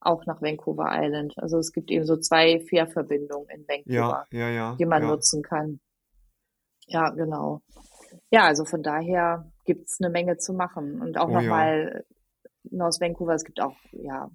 auch 0.00 0.26
nach 0.26 0.42
Vancouver 0.42 0.88
Island. 0.90 1.34
Also 1.36 1.58
es 1.58 1.70
gibt 1.72 1.92
eben 1.92 2.04
so 2.04 2.16
zwei 2.16 2.58
Fährverbindungen 2.68 3.48
in 3.48 3.64
Vancouver, 3.68 4.26
ja, 4.32 4.48
ja, 4.48 4.74
die 4.76 4.86
man 4.86 5.06
nutzen 5.06 5.44
kann. 5.44 5.78
Ja, 6.88 7.10
genau. 7.10 7.60
Ja, 8.32 8.46
also 8.46 8.64
von 8.64 8.82
daher 8.82 9.52
gibt's 9.66 9.98
eine 10.00 10.10
Menge 10.10 10.38
zu 10.38 10.52
machen. 10.52 11.00
Und 11.00 11.16
auch 11.16 11.28
oh, 11.28 11.32
nochmal 11.32 12.04
aus 12.80 13.00
Vancouver, 13.00 13.34
es 13.34 13.44
gibt 13.44 13.60
auch, 13.60 13.76
ja, 13.92 14.32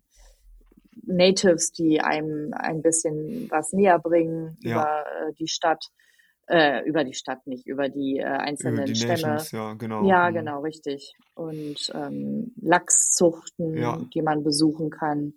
Natives, 1.04 1.74
die 1.74 2.00
einem 2.00 2.54
ein 2.54 2.82
bisschen 2.82 3.50
was 3.52 3.74
näher 3.74 4.00
bringen 4.00 4.58
über 4.64 5.04
äh, 5.06 5.34
die 5.34 5.50
Stadt 5.50 5.84
äh, 6.50 6.84
über 6.88 7.04
die 7.04 7.14
Stadt 7.14 7.46
nicht, 7.46 7.68
über 7.68 7.90
die 7.90 8.18
äh, 8.18 8.24
einzelnen 8.24 8.78
über 8.78 8.86
die 8.86 8.96
Stämme. 8.96 9.14
Nations, 9.14 9.52
ja, 9.52 9.74
genau. 9.74 10.04
Ja, 10.08 10.30
mhm. 10.30 10.34
genau, 10.34 10.62
richtig. 10.62 11.14
Und 11.36 11.92
ähm, 11.94 12.54
Lachszuchten, 12.60 13.78
ja. 13.78 14.02
die 14.14 14.22
man 14.22 14.44
besuchen 14.44 14.90
kann. 14.90 15.34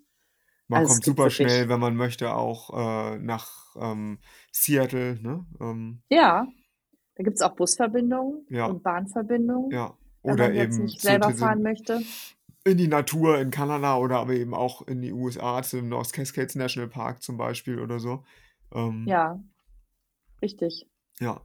Man 0.69 0.81
also 0.81 0.95
kommt 0.95 1.05
super 1.05 1.31
schnell, 1.31 1.69
wenn 1.69 1.81
man 1.81 1.97
möchte, 1.97 2.35
auch 2.35 2.71
äh, 2.73 3.19
nach 3.19 3.77
ähm, 3.77 4.19
Seattle. 4.53 5.21
Ne? 5.21 5.45
Ähm, 5.61 6.03
ja, 6.09 6.47
da 7.17 7.23
gibt 7.23 7.37
es 7.37 7.43
auch 7.43 7.55
Busverbindungen 7.57 8.47
ja. 8.49 8.67
und 8.67 8.83
Bahnverbindungen. 8.83 9.71
Ja, 9.71 9.95
oder 10.23 10.49
wenn 10.49 10.57
man 10.57 10.65
eben 10.65 10.85
nicht 10.85 11.01
selber 11.03 11.31
fahren 11.31 11.63
möchte. 11.63 12.01
In 12.65 12.79
die 12.79 12.89
Natur 12.89 13.39
in 13.39 13.51
Kanada 13.51 13.99
oder 13.99 14.19
aber 14.19 14.33
eben 14.33 14.55
auch 14.55 14.87
in 14.87 15.03
die 15.03 15.13
USA, 15.13 15.63
zum 15.63 15.89
North 15.89 16.13
Cascades 16.13 16.55
National 16.55 16.89
Park 16.89 17.23
zum 17.23 17.37
Beispiel 17.37 17.81
oder 17.81 17.99
so. 17.99 18.25
Ähm, 18.73 19.05
ja, 19.07 19.43
richtig. 20.41 20.87
Ja. 21.23 21.41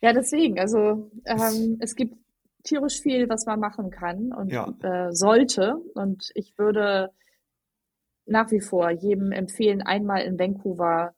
Ja, 0.00 0.12
deswegen, 0.12 0.58
also 0.58 1.10
ähm, 1.24 1.78
es 1.80 1.96
gibt 1.96 2.14
tierisch 2.64 3.00
viel, 3.00 3.28
was 3.28 3.46
man 3.46 3.60
machen 3.60 3.90
kann 3.90 4.32
und 4.32 4.50
ja. 4.50 4.74
äh, 4.82 5.12
sollte. 5.12 5.76
Und 5.94 6.30
ich 6.34 6.58
würde 6.58 7.10
nach 8.26 8.50
wie 8.50 8.60
vor 8.60 8.90
jedem 8.90 9.32
empfehlen, 9.32 9.82
einmal 9.82 10.22
in 10.22 10.38
Vancouver 10.38 11.14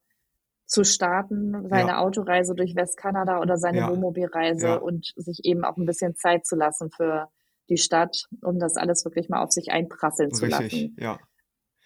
zu 0.66 0.84
starten, 0.84 1.68
seine 1.68 1.90
ja. 1.90 1.98
Autoreise 1.98 2.54
durch 2.54 2.74
Westkanada 2.74 3.40
oder 3.40 3.56
seine 3.56 3.78
ja. 3.78 3.90
Wohnmobilreise 3.90 4.66
ja. 4.66 4.76
und 4.76 5.12
sich 5.16 5.44
eben 5.44 5.64
auch 5.64 5.76
ein 5.76 5.86
bisschen 5.86 6.16
Zeit 6.16 6.44
zu 6.44 6.56
lassen 6.56 6.90
für 6.90 7.28
die 7.68 7.78
Stadt, 7.78 8.26
um 8.42 8.58
das 8.58 8.76
alles 8.76 9.04
wirklich 9.04 9.28
mal 9.28 9.42
auf 9.42 9.52
sich 9.52 9.70
einprasseln 9.70 10.30
Richtig, 10.30 10.40
zu 10.40 10.46
lassen. 10.46 10.96
Ja. 10.98 11.18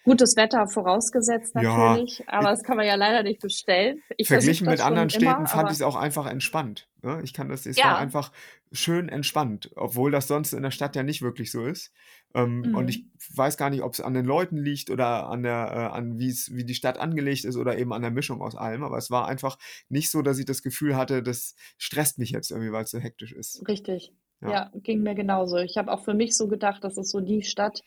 Gutes 0.03 0.35
Wetter 0.35 0.67
vorausgesetzt 0.67 1.53
natürlich, 1.53 2.19
ja, 2.19 2.25
aber 2.27 2.49
das 2.49 2.63
kann 2.63 2.77
man 2.77 2.87
ja 2.87 2.95
leider 2.95 3.21
nicht 3.23 3.41
bestellen. 3.41 4.01
Ich 4.17 4.27
verglichen 4.27 4.67
mit 4.67 4.81
anderen 4.81 5.09
Städten 5.09 5.25
immer, 5.25 5.47
fand 5.47 5.69
ich 5.69 5.75
es 5.75 5.81
auch 5.81 5.95
einfach 5.95 6.25
entspannt. 6.25 6.87
Ne? 7.03 7.21
Ich 7.23 7.33
kann 7.33 7.49
das, 7.49 7.65
es 7.65 7.77
ja. 7.77 7.85
war 7.85 7.97
einfach 7.97 8.31
schön 8.71 9.09
entspannt, 9.09 9.71
obwohl 9.75 10.11
das 10.11 10.27
sonst 10.27 10.53
in 10.53 10.63
der 10.63 10.71
Stadt 10.71 10.95
ja 10.95 11.03
nicht 11.03 11.21
wirklich 11.21 11.51
so 11.51 11.65
ist. 11.65 11.91
Ähm, 12.33 12.61
mhm. 12.61 12.75
Und 12.75 12.89
ich 12.89 13.05
weiß 13.35 13.57
gar 13.57 13.69
nicht, 13.69 13.83
ob 13.83 13.93
es 13.93 14.01
an 14.01 14.13
den 14.13 14.25
Leuten 14.25 14.57
liegt 14.57 14.89
oder 14.89 15.29
an 15.29 15.43
der, 15.43 15.71
äh, 15.71 15.95
an 15.95 16.17
wie 16.17 16.29
es, 16.29 16.53
wie 16.55 16.63
die 16.63 16.75
Stadt 16.75 16.97
angelegt 16.97 17.45
ist 17.45 17.57
oder 17.57 17.77
eben 17.77 17.93
an 17.93 18.01
der 18.01 18.11
Mischung 18.11 18.41
aus 18.41 18.55
allem. 18.55 18.83
Aber 18.83 18.97
es 18.97 19.11
war 19.11 19.27
einfach 19.27 19.57
nicht 19.89 20.09
so, 20.09 20.21
dass 20.21 20.39
ich 20.39 20.45
das 20.45 20.61
Gefühl 20.61 20.95
hatte, 20.95 21.21
das 21.21 21.55
stresst 21.77 22.17
mich 22.17 22.31
jetzt 22.31 22.51
irgendwie, 22.51 22.71
weil 22.71 22.85
es 22.85 22.91
so 22.91 22.99
hektisch 22.99 23.33
ist. 23.33 23.67
Richtig. 23.67 24.13
Ja. 24.41 24.51
ja, 24.51 24.71
ging 24.73 25.03
mir 25.03 25.13
genauso. 25.13 25.57
Ich 25.57 25.77
habe 25.77 25.91
auch 25.91 26.03
für 26.03 26.15
mich 26.15 26.35
so 26.35 26.47
gedacht, 26.47 26.83
das 26.83 26.97
ist 26.97 27.11
so 27.11 27.19
die 27.19 27.43
Stadt, 27.43 27.83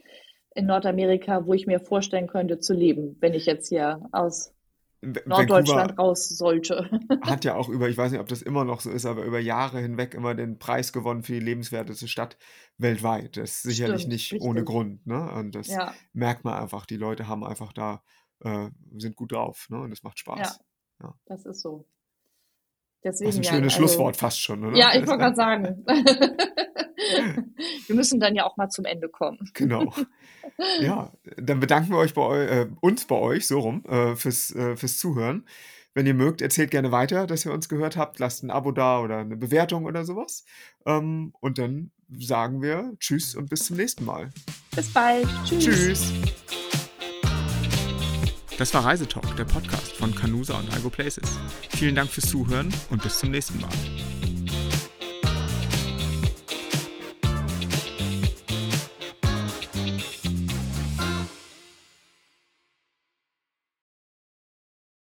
in 0.54 0.66
Nordamerika, 0.66 1.46
wo 1.46 1.54
ich 1.54 1.66
mir 1.66 1.80
vorstellen 1.80 2.26
könnte 2.26 2.58
zu 2.58 2.74
leben, 2.74 3.16
wenn 3.20 3.34
ich 3.34 3.46
jetzt 3.46 3.68
hier 3.68 4.08
aus 4.12 4.54
Norddeutschland 5.02 5.90
Vancouver 5.90 6.02
raus 6.02 6.28
sollte. 6.28 6.88
hat 7.22 7.44
ja 7.44 7.54
auch 7.56 7.68
über, 7.68 7.88
ich 7.88 7.96
weiß 7.96 8.12
nicht, 8.12 8.20
ob 8.20 8.28
das 8.28 8.42
immer 8.42 8.64
noch 8.64 8.80
so 8.80 8.90
ist, 8.90 9.04
aber 9.04 9.24
über 9.24 9.38
Jahre 9.38 9.80
hinweg 9.80 10.14
immer 10.14 10.34
den 10.34 10.58
Preis 10.58 10.92
gewonnen 10.92 11.22
für 11.22 11.32
die 11.32 11.40
lebenswerteste 11.40 12.08
Stadt 12.08 12.38
weltweit. 12.78 13.36
Das 13.36 13.50
ist 13.50 13.62
sicherlich 13.62 14.02
Stimmt, 14.02 14.12
nicht 14.12 14.32
richtig. 14.32 14.48
ohne 14.48 14.64
Grund. 14.64 15.06
Ne? 15.06 15.30
Und 15.32 15.54
das 15.54 15.68
ja. 15.68 15.92
merkt 16.12 16.44
man 16.44 16.54
einfach. 16.54 16.86
Die 16.86 16.96
Leute 16.96 17.28
haben 17.28 17.44
einfach 17.44 17.72
da, 17.72 18.02
äh, 18.40 18.70
sind 18.96 19.16
gut 19.16 19.32
drauf. 19.32 19.66
Ne? 19.70 19.80
Und 19.80 19.90
das 19.90 20.02
macht 20.02 20.18
Spaß. 20.18 20.60
Ja, 21.00 21.06
ja. 21.06 21.14
das 21.26 21.44
ist 21.44 21.60
so. 21.60 21.86
Deswegen, 23.04 23.30
das 23.30 23.36
ist 23.36 23.40
ein 23.40 23.44
schönes 23.44 23.74
ja, 23.74 23.80
also, 23.80 23.86
Schlusswort 23.94 24.16
fast 24.16 24.40
schon, 24.40 24.64
oder? 24.64 24.76
Ja, 24.76 24.94
ich 24.94 25.06
wollte 25.06 25.18
gerade 25.18 25.36
sagen. 25.36 25.84
wir 27.86 27.94
müssen 27.94 28.18
dann 28.18 28.34
ja 28.34 28.44
auch 28.44 28.56
mal 28.56 28.70
zum 28.70 28.86
Ende 28.86 29.08
kommen. 29.08 29.50
Genau. 29.54 29.92
Ja, 30.80 31.12
dann 31.36 31.60
bedanken 31.60 31.90
wir 31.90 31.98
euch 31.98 32.14
bei 32.14 32.46
äh, 32.46 32.66
uns 32.80 33.06
bei 33.06 33.16
euch, 33.16 33.46
so 33.46 33.60
rum, 33.60 33.84
äh, 33.86 34.16
fürs, 34.16 34.54
äh, 34.54 34.76
fürs 34.76 34.96
Zuhören. 34.96 35.46
Wenn 35.94 36.06
ihr 36.06 36.14
mögt, 36.14 36.42
erzählt 36.42 36.70
gerne 36.70 36.90
weiter, 36.90 37.26
dass 37.26 37.44
ihr 37.44 37.52
uns 37.52 37.68
gehört 37.68 37.96
habt. 37.96 38.18
Lasst 38.18 38.42
ein 38.42 38.50
Abo 38.50 38.72
da 38.72 39.00
oder 39.00 39.18
eine 39.18 39.36
Bewertung 39.36 39.84
oder 39.84 40.04
sowas. 40.04 40.44
Ähm, 40.86 41.32
und 41.40 41.58
dann 41.58 41.90
sagen 42.18 42.62
wir 42.62 42.94
Tschüss 42.98 43.34
und 43.34 43.50
bis 43.50 43.66
zum 43.66 43.76
nächsten 43.76 44.04
Mal. 44.04 44.30
Bis 44.74 44.92
bald. 44.92 45.28
Tschüss. 45.46 45.64
Tschüss. 45.64 46.12
Das 48.56 48.72
war 48.72 48.84
Reisetalk, 48.84 49.36
der 49.36 49.44
Podcast 49.44 49.92
von 49.96 50.14
Canusa 50.14 50.56
und 50.56 50.72
Algo 50.72 50.88
Places. 50.88 51.28
Vielen 51.70 51.96
Dank 51.96 52.10
fürs 52.10 52.28
Zuhören 52.28 52.72
und 52.90 53.02
bis 53.02 53.18
zum 53.18 53.32
nächsten 53.32 53.60
Mal. 53.60 53.70